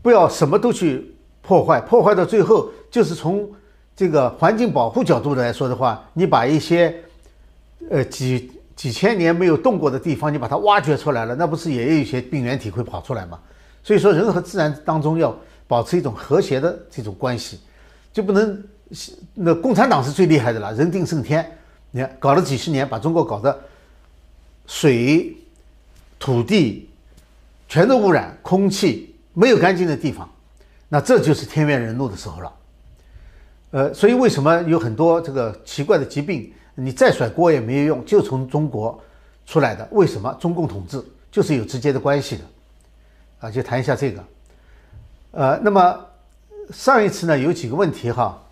[0.00, 3.46] 不要什么都去破坏，破坏到最后就是从
[3.94, 6.96] 这个环境保护角度来说的话，你把一些
[7.90, 13.38] 呃几几千年没有动过的地方，你把它挖掘出来了，那不是也有一些病原体会跑出来吗？
[13.86, 15.32] 所以说，人和自然当中要
[15.68, 17.60] 保持一种和谐的这种关系，
[18.12, 18.60] 就不能
[19.32, 21.48] 那共产党是最厉害的了，人定胜天。
[21.92, 23.56] 你看，搞了几十年，把中国搞得
[24.66, 25.36] 水、
[26.18, 26.90] 土地
[27.68, 30.28] 全都污染，空气没有干净的地方，
[30.88, 32.52] 那这就是天怨人怒的时候了。
[33.70, 39.00] 呃，所以为什么有很多这个奇怪的疾病，你再甩锅也没有用，就从中国
[39.46, 39.88] 出来的？
[39.92, 42.42] 为什么中共统治就是有直接的关系的？
[43.40, 44.24] 啊，就谈一下这个。
[45.32, 46.06] 呃，那么
[46.70, 48.42] 上一次呢，有几个问题哈，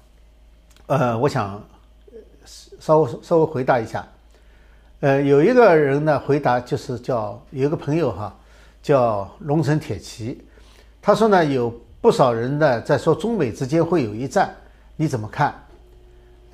[0.86, 1.62] 呃，我想。
[2.80, 4.06] 稍微稍微回答一下，
[5.00, 8.36] 呃，有一个人呢回答就是叫有一个朋友哈，
[8.82, 10.44] 叫龙城铁骑，
[11.00, 14.54] 他说呢有不少人呢在说中美之间会有一战，
[14.96, 15.54] 你怎么看？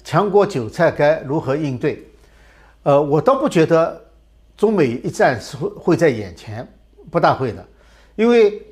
[0.05, 2.07] 强国韭菜该如何应对？
[2.85, 4.01] 呃，我倒不觉得
[4.57, 6.65] 中美一战是会会在眼前，
[7.11, 7.67] 不大会的，
[8.21, 8.63] 因为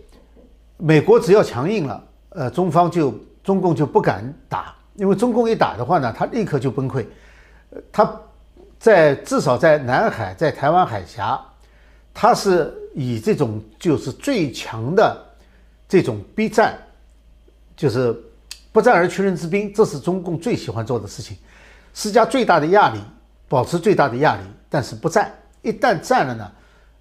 [0.77, 7.07] 美国只要强硬了，呃，中方就中共就不敢打，因为中共一打的话呢，他立刻就崩溃。
[7.91, 8.15] 他
[8.79, 11.41] 在至少在南海，在台湾海峡，
[12.13, 15.19] 他是以这种就是最强的
[15.89, 16.77] 这种逼战，
[17.75, 18.15] 就是
[18.71, 21.39] 不战而屈人之兵，这是中共最喜欢做的事情，
[21.95, 23.01] 施加最大的压力，
[23.49, 25.33] 保持最大的压力，但是不战。
[25.63, 26.53] 一旦战了呢，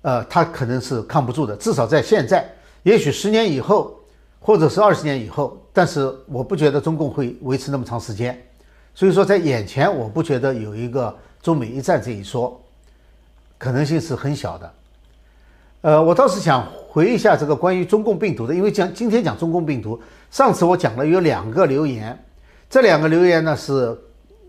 [0.01, 1.55] 呃，他可能是抗不住的。
[1.57, 2.47] 至少在现在，
[2.83, 3.99] 也许十年以后，
[4.39, 8.39] 或者是二十年以后，但是我不觉得中共会维持那么长时间。
[8.93, 12.59] 所以说，在眼前，我不觉得有一个中美一战这一说，
[13.57, 14.73] 可能性是很小的。
[15.81, 22.17] 呃，我倒是想回一下这个关于中共病毒的，因为讲今天讲中共病毒，上次我讲了有两个留言，
[22.69, 23.95] 这两个留言呢是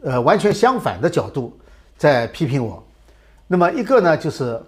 [0.03, 1.57] 呃完全相反的角度
[1.99, 2.83] 在批评我。
[3.47, 4.59] 那么一个呢就是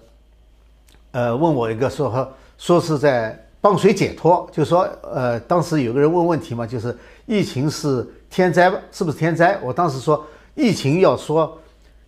[1.12, 6.96] 呃问我一个说说是在帮谁解脱，就说呃当时有个人问问题嘛，就是
[7.26, 8.06] 疫情是。
[8.32, 9.58] 天灾是不是天灾？
[9.60, 11.58] 我当时说疫情要说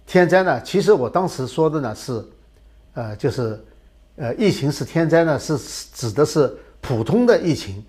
[0.06, 2.24] 天灾呢，其实我当时说的呢是，
[2.94, 3.60] 呃，就是，
[4.14, 5.58] 呃，疫情是天灾呢，是
[5.92, 7.84] 指的是普通的疫情，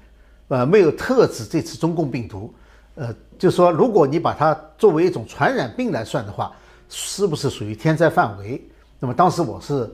[0.47, 2.51] 呃，没有特指这次中共病毒，
[2.95, 6.51] 呃，就说如果你把它作为一种传染病来算的话，
[6.89, 8.59] 是不是属于天灾范围？
[8.99, 9.87] 那么当时我是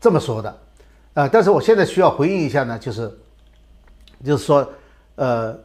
[0.00, 0.58] 这么说的，
[1.14, 3.18] 呃，但是我现在需要回应一下呢，就是，
[4.24, 4.68] 就是说，
[5.16, 5.58] 呃，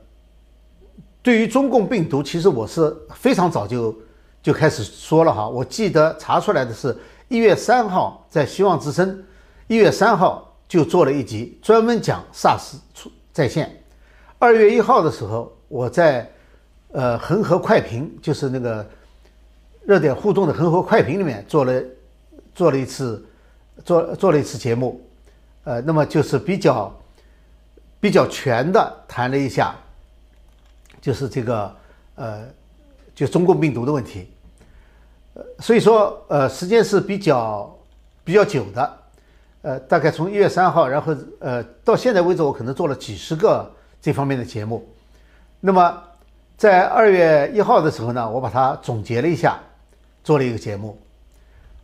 [1.21, 3.95] 对于中共病毒，其实我是非常早就。
[4.43, 6.93] 就开始说了哈，我记得查出来的是
[7.29, 9.23] 一月三号在希望之声，
[9.67, 13.81] 一月三号就做了一集专门讲 SARS 出在线。
[14.39, 16.29] 二月一号的时候，我在
[16.91, 18.85] 呃恒河快评，就是那个
[19.85, 21.81] 热点互动的恒河快评里面做了
[22.53, 23.25] 做了一次
[23.83, 25.01] 做做了一次节目，
[25.63, 26.93] 呃，那么就是比较
[27.99, 29.75] 比较全的谈了一下，
[31.01, 31.75] 就是这个
[32.15, 32.45] 呃
[33.15, 34.29] 就中共病毒的问题。
[35.33, 37.75] 呃，所以说，呃，时间是比较
[38.23, 38.97] 比较久的，
[39.63, 44.87] 呃，大概从一月三号，然后呃，到现在为止，我可能做了几十个这方面的节目。
[45.59, 46.03] 那么，
[46.55, 49.57] 在二月一号的时候呢，我把它总结了一下，
[50.23, 50.99] 做了一个节目。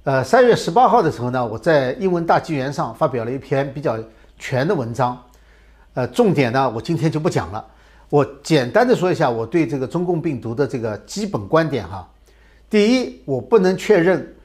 [0.06, 4.00] 呃，三月十八号的时候呢，我在英文大纪元上发表了一篇比较
[4.38, 5.22] 全的文章。
[5.94, 7.66] 呃，重点呢，我今天就不讲了，
[8.10, 12.10] 我简单的说一下我对这个中共病毒的这个基本观点哈。
[12.70, 14.36] 第一，我不能确认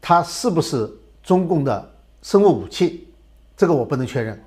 [0.00, 0.90] 它是不是
[1.22, 1.90] 中共的
[2.22, 3.06] 生物武器，
[3.54, 4.42] 这个我不能确认。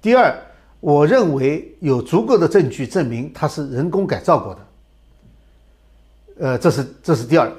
[0.00, 0.34] 第二，
[0.80, 4.60] 我认为有足够的证据证明它是人工改造过的。
[6.40, 7.52] 呃，这是这是第二，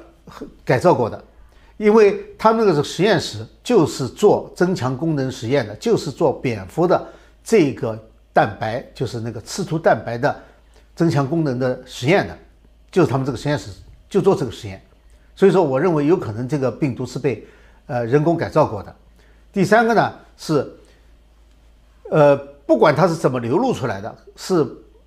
[0.66, 1.24] 改造过的，
[1.78, 7.08] 因为他们那个实验室就是做增强功能实验的，就是做蝙蝠的
[7.44, 7.98] 这个
[8.32, 10.36] 蛋白，就是那个刺突蛋白的
[10.96, 12.38] 增强功能的实验的，
[12.92, 13.70] 就是他们这个实验室
[14.08, 14.82] 就做这个实验。
[15.36, 17.46] 所以说，我认为有可能这个病毒是被
[17.88, 18.96] 呃人工改造过的。
[19.52, 20.72] 第三个呢是，
[22.12, 24.66] 呃，不管它是怎么流露出来的，是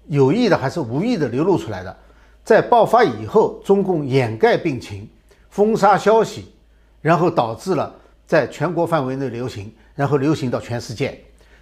[0.08, 1.96] 有意的还是无意的流露出来的，
[2.44, 5.08] 在爆发以后，中共掩盖病情、
[5.48, 6.52] 封杀消息，
[7.00, 7.94] 然后导致了
[8.26, 11.18] 在全国范围内流行，然后流行到全世界。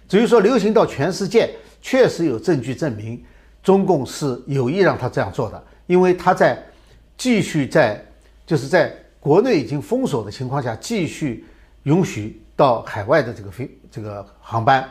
[0.07, 3.23] 至于说流行到全世界，确实有证据证明
[3.63, 6.63] 中共是有意让他这样做的，因为他在
[7.17, 8.03] 继续在。
[8.47, 11.43] 就是在国内已经封锁的情况下，继续
[11.81, 14.87] 允许到海外的这个飞这个航班，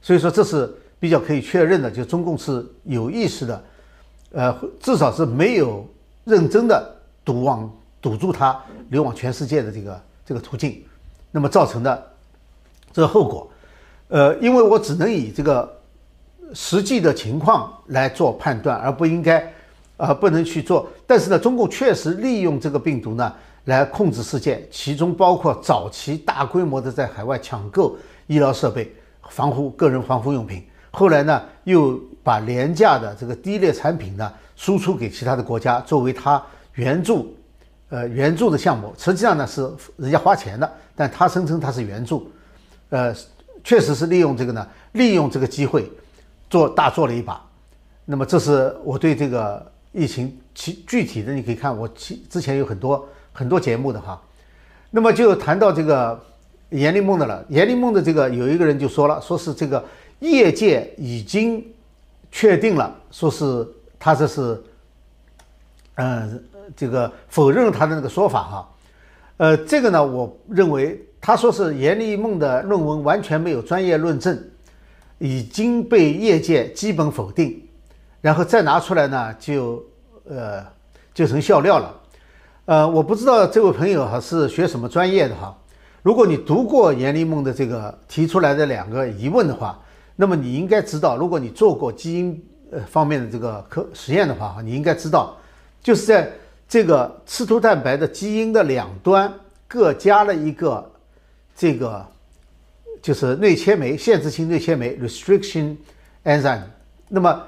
[0.00, 3.64] 所以说这是比较可以确认的，就中共是有意识的，
[4.32, 5.86] 呃，至少是没有
[6.24, 7.70] 认真的独往
[8.00, 8.58] 堵住它
[8.90, 10.84] 流往全世界的这个这个途径，
[11.30, 12.10] 那么造成的
[12.92, 13.50] 这个后果，
[14.08, 15.80] 呃，因为我只能以这个
[16.54, 19.52] 实际的情况来做判断，而不应该。
[19.98, 20.86] 啊，不能去做。
[21.06, 23.32] 但是呢，中共确实利用这个病毒呢
[23.64, 28.94] 来控制世界，其中包括早期大规模的在海外抢购医疗设备、
[29.30, 37.34] 防护个人防护用品，后来呢又把廉价的这个低劣产品呢输出给其他的国家，作为他援助，
[37.88, 38.94] 呃援助的项目。
[38.98, 42.30] 实际上呢是人家花钱的，但他声称他是援助，
[42.90, 43.14] 呃，
[43.62, 45.90] 确实是利用这个呢，利用这个机会
[46.48, 47.44] 做大做了一把。
[48.04, 49.72] 那么这是我对这个。
[49.92, 54.20] 疫情其具体的你可以看我其之前有很多很多节目的哈，
[54.90, 56.22] 那么就谈到这个
[56.68, 57.42] 严立梦的了。
[57.48, 59.82] 严立梦的这个有一个人就说了，说是这个
[60.18, 61.66] 业界已经
[62.30, 63.66] 确定了，说是
[63.98, 64.62] 他这是
[65.94, 68.68] 嗯这个否认他的那个说法哈。
[69.36, 74.42] 呃，这个呢，我认为他说是严立梦的论文完全没有专业论证，
[75.18, 77.62] 已经被业界基本否定。
[78.22, 79.84] 然后再拿出来呢，就
[80.28, 80.64] 呃
[81.14, 81.94] 就成笑料了。
[82.64, 85.56] 呃，我不知道这位朋友哈是学什么专业的哈。
[86.02, 89.78] 如果你读过严立梦的这个提出来的两个疑问的话，
[90.16, 95.36] 那么你应该知道，如果你做过基因呃方面的这个科实验的话，你应该知道，
[95.82, 96.30] 就是在
[96.68, 99.32] 这个刺突蛋白的基因的两端
[99.66, 100.92] 各加了一个
[101.56, 102.06] 这个
[103.00, 105.76] 就是内切酶限制性内切酶 restriction
[106.24, 106.62] enzyme，
[107.08, 107.42] 那么。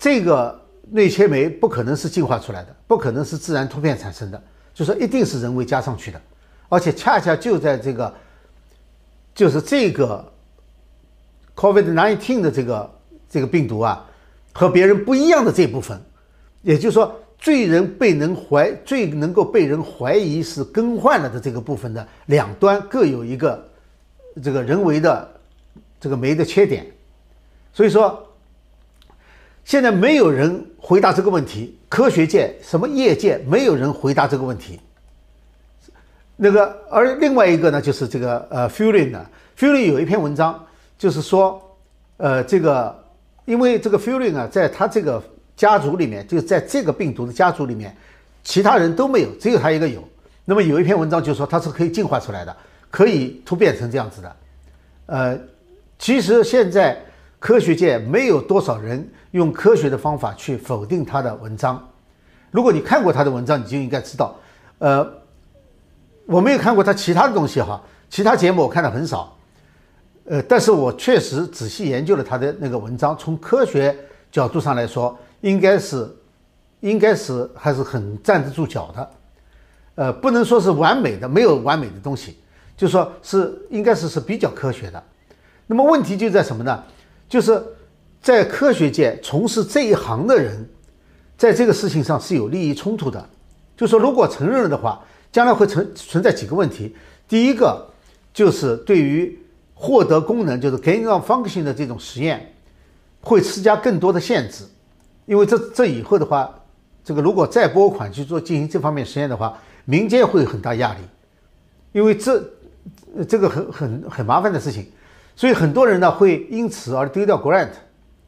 [0.00, 0.56] 这个
[0.92, 4.40] 内切酶不可能是进化出来的，不可能是自然突变产生的，
[4.72, 6.22] 就说一定是人为加上去的，
[6.68, 8.14] 而且恰恰就在这个，
[9.34, 10.24] 就是这个
[11.56, 12.94] COVID-19 的这个
[13.28, 14.08] 这个病毒啊，
[14.52, 16.00] 和别人不一样的这部分，
[16.62, 23.66] 也就是说，最人被人怀最能够被人怀疑是更换了的这个部分的两端各有一个
[24.42, 25.28] 这个人为的
[26.00, 26.84] 这个酶的缺点，
[27.72, 28.24] 所以说。
[29.64, 34.80] 现在没有人回答这个问题，科学界什么业界没有人回答这个问题。
[36.36, 39.26] 那个，而另外一个呢，就是这个呃 f u l i n 呢
[39.56, 40.58] f u l i n 有一篇文章，
[40.96, 41.62] 就是说，
[42.16, 42.98] 呃，这个
[43.44, 45.22] 因为这个 f u l i n 啊，在他这个
[45.58, 47.94] 家族里面，就在这个病毒的家族里面，
[48.42, 50.02] 其他人都没有，只有他一个有。
[50.44, 52.56] 那么有一篇文章就说它是可以进化出来的，
[52.90, 54.36] 可以突变成这样子的。
[55.06, 55.38] 呃，
[55.98, 56.96] 其实现在
[57.38, 61.86] 科学界没有多少人用科学的方法去否定他的文章。
[62.50, 64.34] 如果你看过他的文章，你就应该知道，
[64.78, 65.06] 呃。
[66.30, 69.34] 我没有看过他其他的东西哈，其他节目我看的很少，
[70.26, 73.96] 呃，但是我确实仔细研究了他的那个文章，从科学
[74.30, 76.08] 角度上来说，应该是，
[76.80, 79.10] 应该是还是很站得住脚的，
[79.94, 82.36] 呃，不能说是完美的，没有完美的东西，
[82.76, 85.02] 就说是应该是是比较科学的。
[85.66, 86.84] 那么问题就在什么呢？
[87.28, 87.62] 就是
[88.20, 90.68] 在科学界从事这一行的人，
[91.36, 93.28] 在这个事情上是有利益冲突的，
[93.76, 95.00] 就说如果承认了的话。
[95.30, 96.96] 将来会存存在几个问题，
[97.28, 97.86] 第一个
[98.32, 99.38] 就是对于
[99.74, 102.50] 获得功能，就是 gain of function 的这种实验，
[103.20, 104.64] 会施加更多的限制，
[105.28, 106.52] 因为这这以后的话，
[107.04, 111.00] 这个如果再拨款去做进行这方面实验的话，民间会有很大压力，
[111.92, 112.42] 因为这
[113.28, 114.90] 这个很很很麻烦的事情，
[115.36, 117.72] 所以很多人呢会因此而丢掉 grant，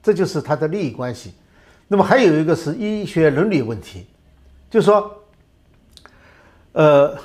[0.02, 1.32] 这就是它的利益关系。
[1.88, 4.06] 那么还有一个是医学伦理问题，
[4.70, 5.16] 就是说。
[6.72, 7.18] 呃，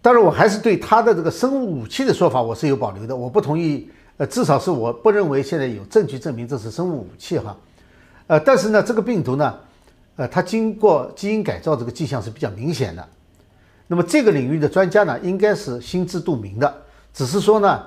[0.00, 3.14] 当然，我还是对他的这个生物武器的说法我是有保留的。
[3.14, 7.54] 我不同意，呃，至少是我不认为现在有证据证明这是生物武器哈。
[8.26, 9.54] 呃，但是呢，这个病毒呢，
[10.16, 13.06] 呃，它经过基因改造这个迹象是比较明显的。
[13.86, 16.74] 那么这个领域的专家呢，应该是心知肚明的。
[17.12, 17.82] 只是说呢，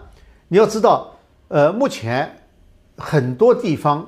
[0.48, 1.12] 你要知道，
[1.48, 2.32] 呃，目前
[2.98, 4.08] 很多地方，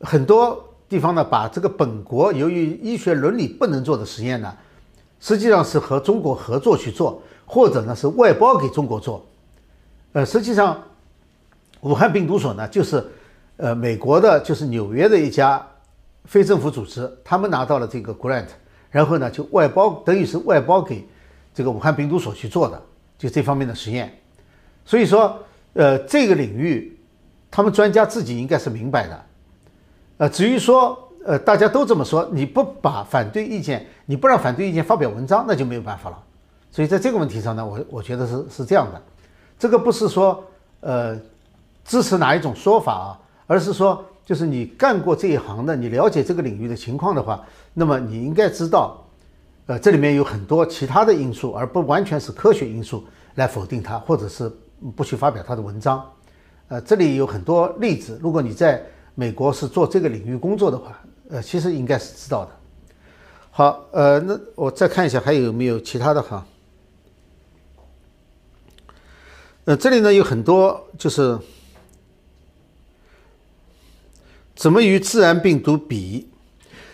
[0.00, 4.54] 很多地方呢，把这个本国由于医学伦理不能做的实验呢。
[5.18, 9.26] 实际上是和中国合作去做，或者呢是外包给中国做。
[10.12, 10.80] 呃，实际上，
[11.80, 13.04] 武汉病毒所呢就是，
[13.56, 15.64] 呃，美国的，就是纽约的一家
[16.24, 18.48] 非政府组织，他们拿到了这个 grant，
[18.90, 21.06] 然后呢就外包，等于是外包给
[21.54, 22.80] 这个武汉病毒所去做的，
[23.18, 24.12] 就这方面的实验。
[24.84, 25.38] 所以说，
[25.74, 26.98] 呃，这个领域，
[27.50, 29.24] 他们专家自己应该是明白的。
[30.18, 31.02] 呃，至于说。
[31.28, 36.22] 呃，大家都这么说，你不把反对意见，你不让反对意见发表文章，那就没有办法了。
[36.70, 39.02] 所以在这个问题上呢，我我觉得是是这样的，
[39.58, 40.44] 这个不是说
[40.82, 41.20] 呃
[41.84, 47.44] 支持哪一种说法啊，而是说就是你干过这一行的，你了解这个领域的情况的话，
[47.74, 49.04] 那么你应该知道，
[49.66, 53.04] 呃，这里面有很多其他的因素，而不完全是科学因素
[53.36, 54.50] 来否定它，或者是
[54.94, 56.04] 不去发表他的文章。
[56.68, 58.84] 呃，这里有很多例子，如果你在
[59.14, 60.98] 美国是做这个领域工作的话。
[61.28, 62.52] 呃，其实应该是知道的。
[63.50, 66.46] 好，呃，那我再看一下还有没有其他的哈。
[69.64, 71.36] 呃，这里呢有很多，就是
[74.56, 76.28] 怎么与自然病毒比？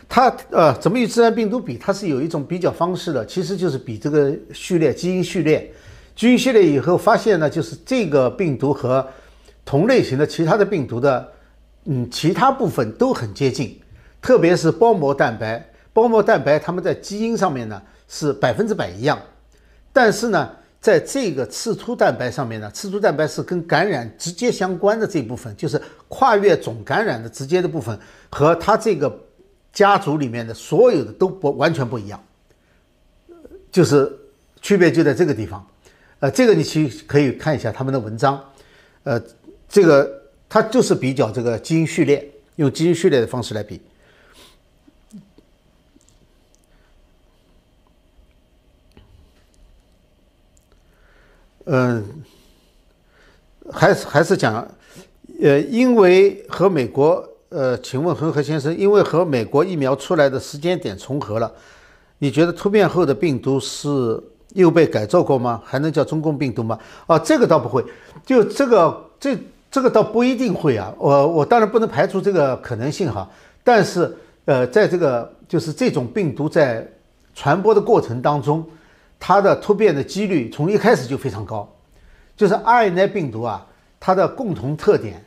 [0.08, 1.78] 它呃，怎么与自然病毒比？
[1.78, 5.72] 它是有一种比较方式的，其实就是比这个序列、基因序列。
[6.14, 9.06] 基因序列以后发现呢，就是这个病毒和
[9.64, 11.32] 同类型的其他的病毒的，
[11.86, 13.80] 嗯，其他部分都很接近。
[14.20, 19.18] 特别是包膜蛋白，包膜蛋白它们在基因上面呢是百分之百一样，
[19.92, 20.50] 但是呢，
[20.82, 27.96] 在这个刺突蛋白上面呢，刺突蛋白是跟感染直接相关的这部分，就是跨越总感染的直接的部分，
[28.28, 29.16] 和它这个
[29.72, 32.20] 家族里面的所有的都不完全不一样，
[33.70, 34.12] 就是
[34.60, 35.64] 区别就在这个地方。
[36.18, 38.42] 呃，这个你去可以看一下他们的文章，
[39.04, 39.22] 呃，
[39.68, 40.10] 这个
[40.48, 43.80] 它就是比较这个基因序列，用基因序列的方式来比。
[51.66, 52.04] 嗯，
[53.70, 54.66] 还是还是讲，
[55.40, 61.52] 呃，因为和美国，呃，请问恒河先生，因为和美国疫苗出来的时间点重合了，
[62.18, 64.20] 你觉得突变后的病毒是
[64.54, 65.62] 又被改造过吗？
[65.64, 66.76] 还能叫中共病毒吗？
[67.06, 67.84] 哦，这个倒不会，
[68.26, 69.38] 就这个这
[69.70, 70.92] 这个倒不一定会啊。
[70.98, 73.30] 我我当然不能排除这个可能性哈，
[73.62, 74.12] 但是
[74.46, 76.84] 呃，在这个就是这种病毒在
[77.36, 78.68] 传播的过程当中。
[79.24, 81.72] 它的突变的几率从一开始就非常高，
[82.36, 83.64] 就是 RNA 病毒啊，
[84.00, 85.24] 它的共同特点，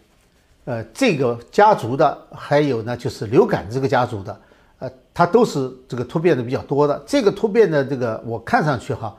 [0.65, 4.37] 呃，这个家族的还有呢，就是流感这个家族的，
[4.79, 7.01] 呃，它都是这个突变的比较多的。
[7.07, 9.15] 这个突变的这个我看上去哈，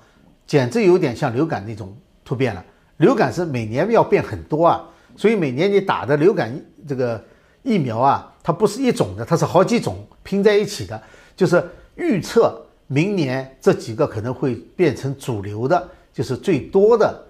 [0.47, 2.63] 简直有点像流感那种突变了。
[2.99, 4.85] 流感是每年要变很多啊，
[5.17, 6.55] 所以每年你打的流感
[6.87, 7.19] 这个
[7.63, 11.03] 疫苗啊，它不是一种的，它是好几种拼在一起的，
[11.35, 12.63] 就是预测。
[12.87, 17.25] 明年这几个可能会变成主流的，就是最多的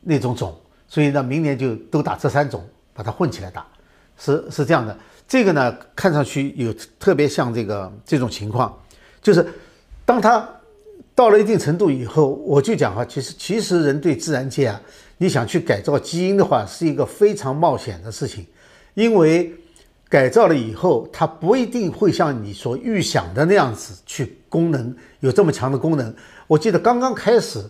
[0.00, 0.54] 那种种，
[0.88, 3.66] 所以呢，明年就都打这三种，把它混起来打，
[4.16, 4.96] 是是这样的。
[5.26, 8.76] 这个呢，看上去有特别像这个这种情况，
[9.20, 9.46] 就是
[10.04, 10.48] 当它
[11.14, 14.80] 到了一定程度以后，我就讲哈，其实其实人对自然界啊，
[15.18, 18.46] 你想去改造基因的话，是一个非常冒险的事情，
[18.94, 19.52] 因为。
[20.08, 26.14] 改造了以后，它不一定会像你所预想的那样子去功能有这么强的功能。
[26.46, 27.64] 我记得刚刚开始，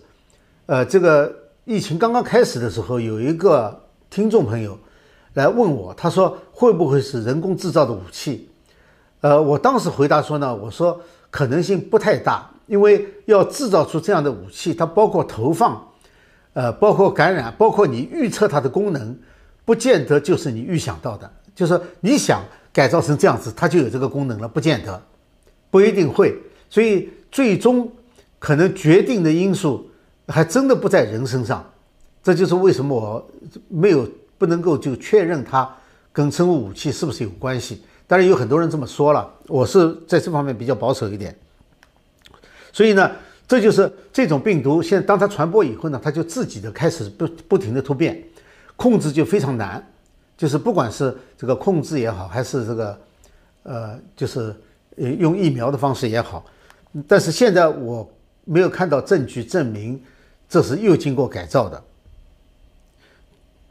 [0.67, 1.33] 呃，这个
[1.65, 4.77] 疫情刚刚开始的时候，有一个听众朋友
[5.35, 8.51] 来问我，他说会不会是人工制造的武器？
[9.21, 15.81] 呃，我当时回答说呢，我说可能性不太大，因为要制造出这样的武器，它包括投放，
[16.55, 19.17] 呃，包括感染，包括你预测它的功能，
[19.65, 21.31] 不见得就是你预想到的。
[21.55, 25.01] 就是你想改造成这样子，它就有这个功能了，不见得，
[25.71, 26.37] 不一定会。
[26.73, 27.87] 所以最终
[28.39, 29.91] 可能决定的因素
[30.29, 31.63] 还真的不在人身上。
[32.23, 33.31] 这就是为什么我
[33.69, 34.09] 没有
[34.39, 35.71] 不能够就确认它
[36.15, 37.83] 跟生物武器是不是有关系。
[38.07, 41.37] 当然有很多人这么说了，我是在这方面比较保守一点。
[42.73, 43.11] 所以呢，
[43.47, 48.19] 这就是这种病毒现在当它传播以后呢，它就自己的开始不不停的突变，
[48.77, 49.87] 控制就非常难。
[50.39, 52.99] 就是不管是这个控制也好，还是这个，
[53.63, 54.57] 呃，就是
[54.97, 56.45] 呃用疫苗的方式也好，
[57.09, 58.09] 但是现在我
[58.45, 60.03] 没有看到证据证明
[60.49, 61.83] 这是又经过改造的，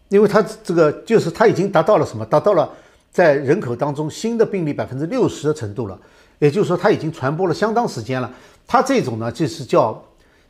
[0.10, 2.26] 因为它这个就是它已经达到了什么？
[2.26, 2.70] 达到了
[3.12, 6.00] 在人口当中新的病例百分之六十的程度了，
[6.40, 8.32] 也就是说它已经传播了相当时间了。
[8.66, 10.04] 它这种呢，就是叫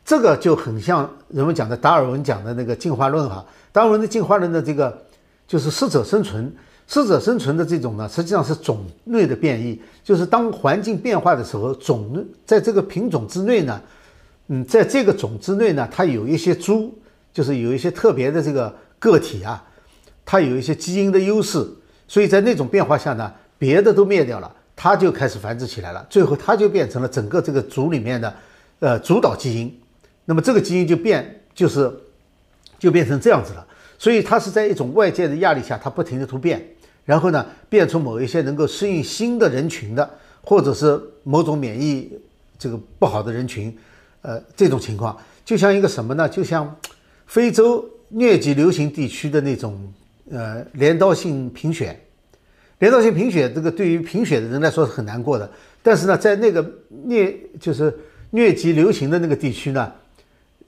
[0.04, 5.02] 这个就很像人们讲的达尔文讲的那个进化论哈，达尔文的进化论的这个。
[5.44, 6.50] 就是适者生存，
[6.92, 9.80] 适者生存的这种呢，实际上是种类的变异。
[10.04, 13.80] 就是当环境变化的时候，种在这个品种之内呢，
[14.48, 16.94] 嗯，在这个种之内呢，它有一些猪，
[17.32, 19.64] 就是有一些特别的这个个体啊，
[20.26, 21.66] 它有一些基因的优势，
[22.06, 28.34] 所以在那种变化下呢，别的都灭掉了，它就开始繁殖起来了，最后它就变成了整个这个族里面的
[28.80, 29.80] 呃主导基因。
[30.26, 31.90] 那么这个基因就变，就是
[32.78, 33.66] 就变成这样子了。
[33.98, 36.60] 所以它是在一种外界的压力下，它不停的突变，
[37.04, 40.08] 然后呢，变出某一些能够适应新的人群的，
[40.42, 42.10] 或者是某种免疫
[42.58, 43.76] 这个不好的人群，
[44.22, 46.28] 呃，这种情况就像一个什么呢？
[46.28, 46.76] 就像
[47.26, 47.84] 非洲
[48.14, 49.92] 疟疾流行地区的那种
[50.30, 51.98] 呃镰刀性贫血，
[52.78, 55.50] 镰刀性贫血这个对于贫血的人来说是很难过的，
[55.82, 56.62] 但是呢，在那个
[57.06, 57.92] 疟就是
[58.32, 59.92] 疟疾流行的那个地区呢。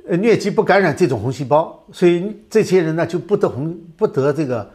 [0.06, 4.70] 呃，疟疾不感染这种红细胞，所以这些人呢就不得红不得这个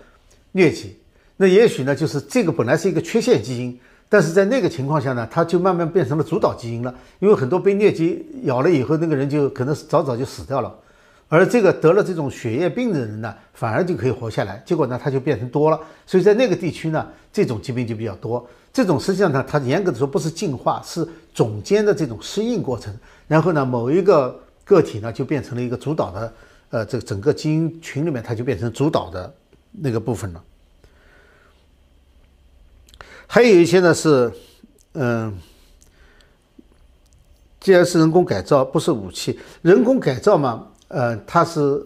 [0.55, 0.97] 疟疾。
[1.41, 3.79] 那也许呢，就是这个本来是一个缺陷基因，
[4.09, 6.93] 但是在那个情况下呢，它就慢慢变成了主导基因了。
[7.19, 10.75] 因为很多被疟疾咬了以后，那个人就可能早早就死掉了，
[11.29, 14.61] 而这个得了这种血液病的人呢，反而就可以活下来。
[14.65, 15.79] 结果呢，他就变成多了。
[16.05, 18.45] 所以在那个地区呢，这种疾病就比较多。
[18.73, 22.93] 这种实际上呢，它严格的说不是进化，是种间的这种适应过程。
[23.27, 24.39] 然后呢，某一个。
[24.65, 26.33] 个体呢就变成了一个主导的，
[26.69, 29.33] 呃，这个整个基因群里面，它就变成主导的
[29.71, 30.43] 那个部分了。
[33.31, 34.31] 还有一些呢是，
[34.93, 35.31] 嗯，
[37.59, 41.85] 既然是人工改造，不是武器，人工改造嘛，呃，它是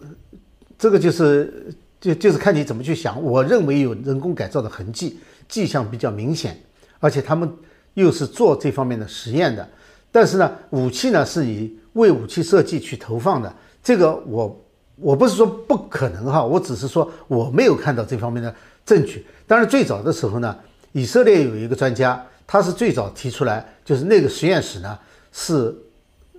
[0.80, 3.22] 这个就是就就是看你怎么去想。
[3.22, 5.20] 我认为有人工改造的痕迹，
[5.50, 6.58] 迹象比较明显，
[7.00, 7.54] 而且他们
[7.96, 9.68] 又是做这方面的实验的。
[10.14, 14.66] 但是呢，武器呢是以为武器设计去投放的，这个我
[14.96, 19.26] 我不是说不可能哈，我只是说我没有看到这方面的证据。
[19.46, 20.58] 当然，最早的时候呢，
[20.94, 24.98] 以色列有一个专家，他是最早提出来，就是那个实验室呢
[25.34, 25.76] 是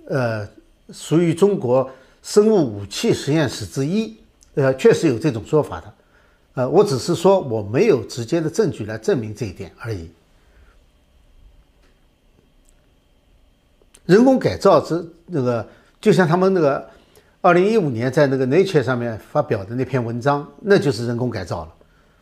[0.07, 0.47] 呃
[0.91, 1.87] 属于中国
[2.23, 4.17] 生物武器实验室之一，
[4.55, 5.93] 呃，确实有这种说法的。
[6.55, 10.09] 呃，我只是说我没有直接的证据来证明这一点而已。
[14.05, 15.67] 人工改造这那个，
[15.99, 16.87] 就像他们那个，
[17.41, 21.73] 二零一五年在那个 Nature 上面发表的那篇文章，那就是人工改造了。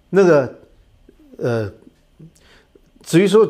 [0.09, 0.55] 那个，
[1.37, 1.71] 呃，
[3.03, 3.47] 至于说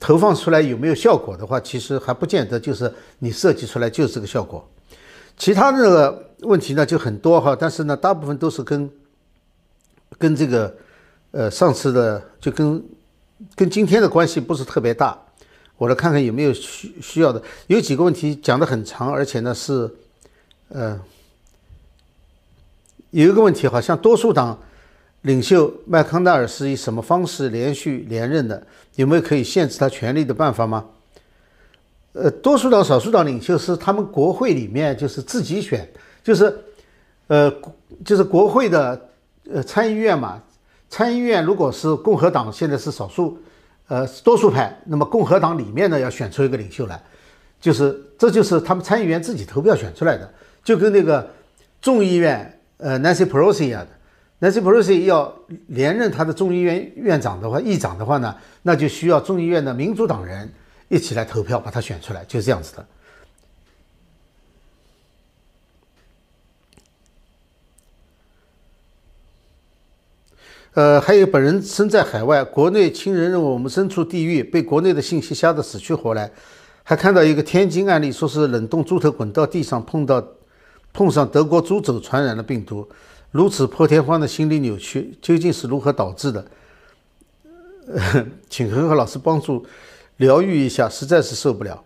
[0.00, 4.66] 投放出来有没有效果的话，其实还不见得就是你设计出来就是这个效果。
[5.36, 8.90] 其他的那个问题呢就很多哈，但是呢大部分都是跟
[10.18, 10.74] 跟这个
[11.32, 12.82] 呃上次的就跟
[13.54, 15.18] 跟今天的关系不是特别大。
[15.76, 19.92] 我来看看有没有需需要的，有几个问题讲的很长，而且呢是，
[20.68, 21.00] 呃，
[23.10, 24.56] 有一个问题，好像多数党
[25.24, 28.62] 领袖麦康奈尔是以什么方式连续连任的？
[28.96, 30.84] 有没有可以限制他权力的办法吗？
[32.12, 35.88] 呃，多数党、少数党领袖是他们国会里面就是自己选，
[36.22, 36.54] 就是
[37.28, 37.50] 呃，
[38.04, 39.08] 就是国会的
[39.50, 40.42] 呃参议院嘛。
[40.90, 43.38] 参议院如果是共和党现在是少数，
[43.88, 47.02] 呃，多数派，那么共和党里面呢要选出一个领袖来，
[47.58, 50.30] 就是这就是他们参议员自己投票选出来的，
[50.62, 51.28] 就跟那个
[51.80, 53.88] 众议院呃 Nancy Pelosi 一样的
[54.40, 55.34] ，Nancy Pelosi 要
[55.68, 60.52] 连任他的众议院院长的话，议长的话呢，那就需要众议院的民主党人
[60.88, 62.86] 一起来投票把他选出来，就是这样子的。
[70.74, 76.28] 呃，还有本人身在海外，国内亲人认为我们身处地狱，被国内的信息吓得死去活来。
[76.82, 80.26] 还看到一个天津案例，说是冷冻猪头滚到地上，碰到
[80.92, 82.88] 碰上德国猪肘传染了病毒，
[83.34, 86.46] 如此破天荒的心理扭曲，究竟是如何导致的？
[88.48, 89.66] 请何何老师帮助
[90.18, 91.82] 疗愈一下，实在是受不了。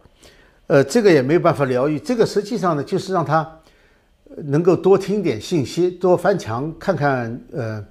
[0.66, 3.50] 呃，这个也没有办法疗愈，这个实际上呢，就是让他
[4.44, 7.82] 能够多听点信息，多翻墙看看，呃。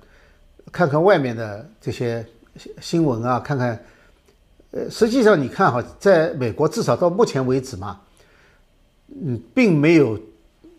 [0.70, 2.24] 看看外面的这些
[2.82, 3.82] 新闻啊，看看，
[4.72, 8.02] 呃，实际上你看哈，在美国至少到目前为止嘛，
[9.24, 10.20] 嗯，并没有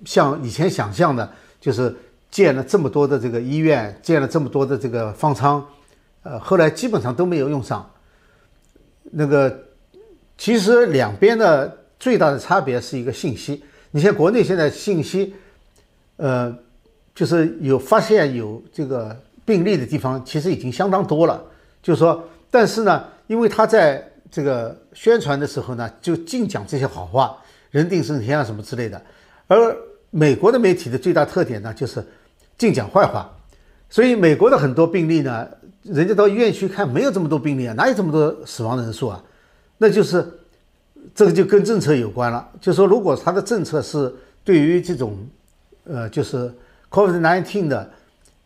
[0.05, 1.97] 像以前想象的，就是
[2.31, 5.64] 建了这么多的这个医院，建了这么多的这个方舱，
[6.22, 7.89] 呃，后来基本上都没有用上。
[9.11, 9.64] 那个
[10.37, 15.35] 其实两边的最大的差别是一个信息，你像国内现在信息，
[16.16, 16.57] 呃，
[17.14, 19.16] 就是有发现有这个。
[19.49, 21.43] 病例的地方其实已经相当多了，
[21.83, 27.35] 就是说，但是呢，因为他在这个宣传的时候呢，就净讲这些好话，
[27.70, 29.03] 人定胜天啊什么之类的，
[29.47, 29.74] 而
[30.11, 32.07] 美国的媒体的最大特点呢，就是
[32.59, 33.31] 净讲坏话，
[33.89, 35.49] 所以美国的很多病例呢，
[35.83, 39.25] 人家到医院去看，没有这么多病例啊，哪有这么多死亡人数啊？
[39.79, 40.39] 那就是
[41.15, 45.17] 这个就跟政策有关了，就说如果他的政策是对于这种，
[45.85, 46.53] 呃，就是
[46.91, 47.91] COVID-19 的。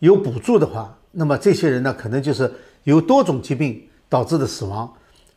[0.02, 2.52] 有补助的话，那么这些人呢，可能就是
[2.82, 4.92] 由多种疾病导致的死亡，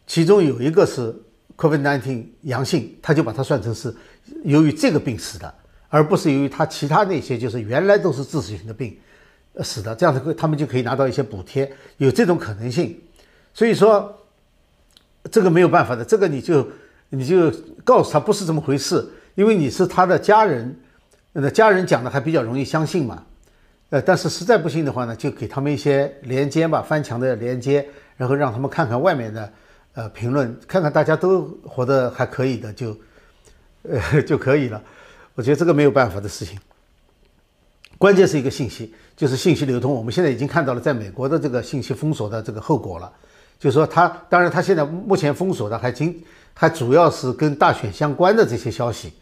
[0.07, 1.15] 其中有一个是
[1.55, 3.95] COVID-19 阳性，他就把它算成是
[4.43, 5.53] 由于这个病死的，
[5.95, 8.97] 而不是由于他其他那些就是原来都是致死性的病
[9.63, 12.99] 死的，这样子他们就可以拿到一些补贴，有这种可能性。
[13.53, 14.13] 所以说，
[15.31, 16.67] 这个没有办法的，这个你就
[17.07, 17.49] 你就
[17.85, 20.77] 告诉他不是这么回事，因为你是他的家人，
[21.31, 23.23] 那家人讲的还比较容易相信嘛。
[23.89, 27.87] 呃，但是实在不行的话呢，就给他们一些连接吧，翻墙的连接，
[28.17, 29.49] 然后让他们看看外面的
[29.93, 32.97] 呃评论，看看大家都活得还可以的，就
[33.83, 34.83] 呃 就可以了。
[35.35, 36.57] 我觉得这个没有办法的事情。
[37.97, 39.93] 关键是一个信息，就是信息流通。
[39.93, 43.11] 我们现在已经看到了，在美国的这个信息封锁的这个后果了。
[43.59, 46.21] 就是说，他当然他现在目前封锁的还仅
[46.53, 49.13] 还主要是跟大选相关的这些消息。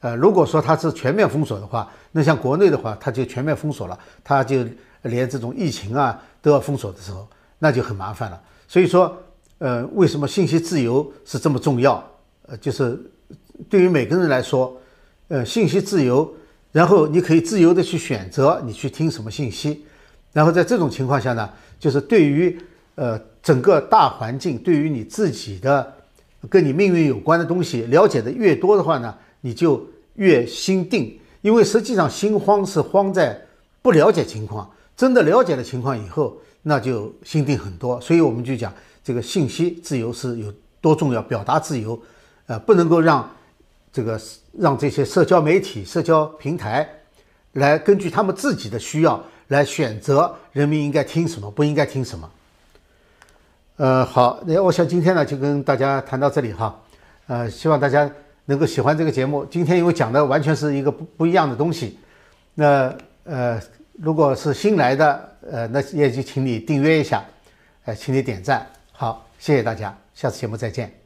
[0.00, 4.64] 呃，如果说它是全面封锁的话，那像国内的话，它就全面封锁了，它就
[5.02, 7.26] 连这种疫情啊都要封锁的时候，
[7.58, 8.40] 那就很麻烦了。
[8.68, 9.16] 所以说，
[9.58, 12.04] 呃，为什么信息自由是这么重要？
[12.42, 13.00] 呃，就是
[13.70, 14.78] 对于每个人来说，
[15.28, 16.32] 呃，信息自由，
[16.72, 19.84] 然后你可以自由的去选择你去听什么信息，
[20.32, 22.56] 然后在这种情况下呢，就是对于
[22.94, 25.92] 呃整个大环境，对于你自己的
[26.48, 29.14] 跟你命运有关的东西了解的越多的话呢？
[29.42, 33.40] 你就越心定，因为实际上心慌是慌在
[33.80, 38.00] 不了解情况，真的了解了情况以后，那就心定很多。
[38.00, 38.72] 所以我们就讲
[39.04, 42.00] 这个信息自由是有多重要，表达自由，
[42.46, 43.28] 呃，不能够让
[43.96, 44.20] 这个
[44.52, 46.86] 让这些社交媒体、社交平台
[47.52, 52.30] 来根据他们自己的需要来选择人民应该听什么，不应该听什么。
[53.76, 56.78] 呃，好，那我想今天呢就跟大家谈到这里哈，
[57.26, 58.10] 呃，希望大家。
[58.48, 61.98] 能够喜欢这个节目，今天因为讲的完全是一个不不一样的东西，
[62.54, 62.94] 那
[63.24, 63.60] 呃，
[63.94, 67.24] 如果是新来的，呃，那也就请你订阅一下，
[67.86, 71.05] 呃，请你点赞，好，谢谢大家，下次节目再见。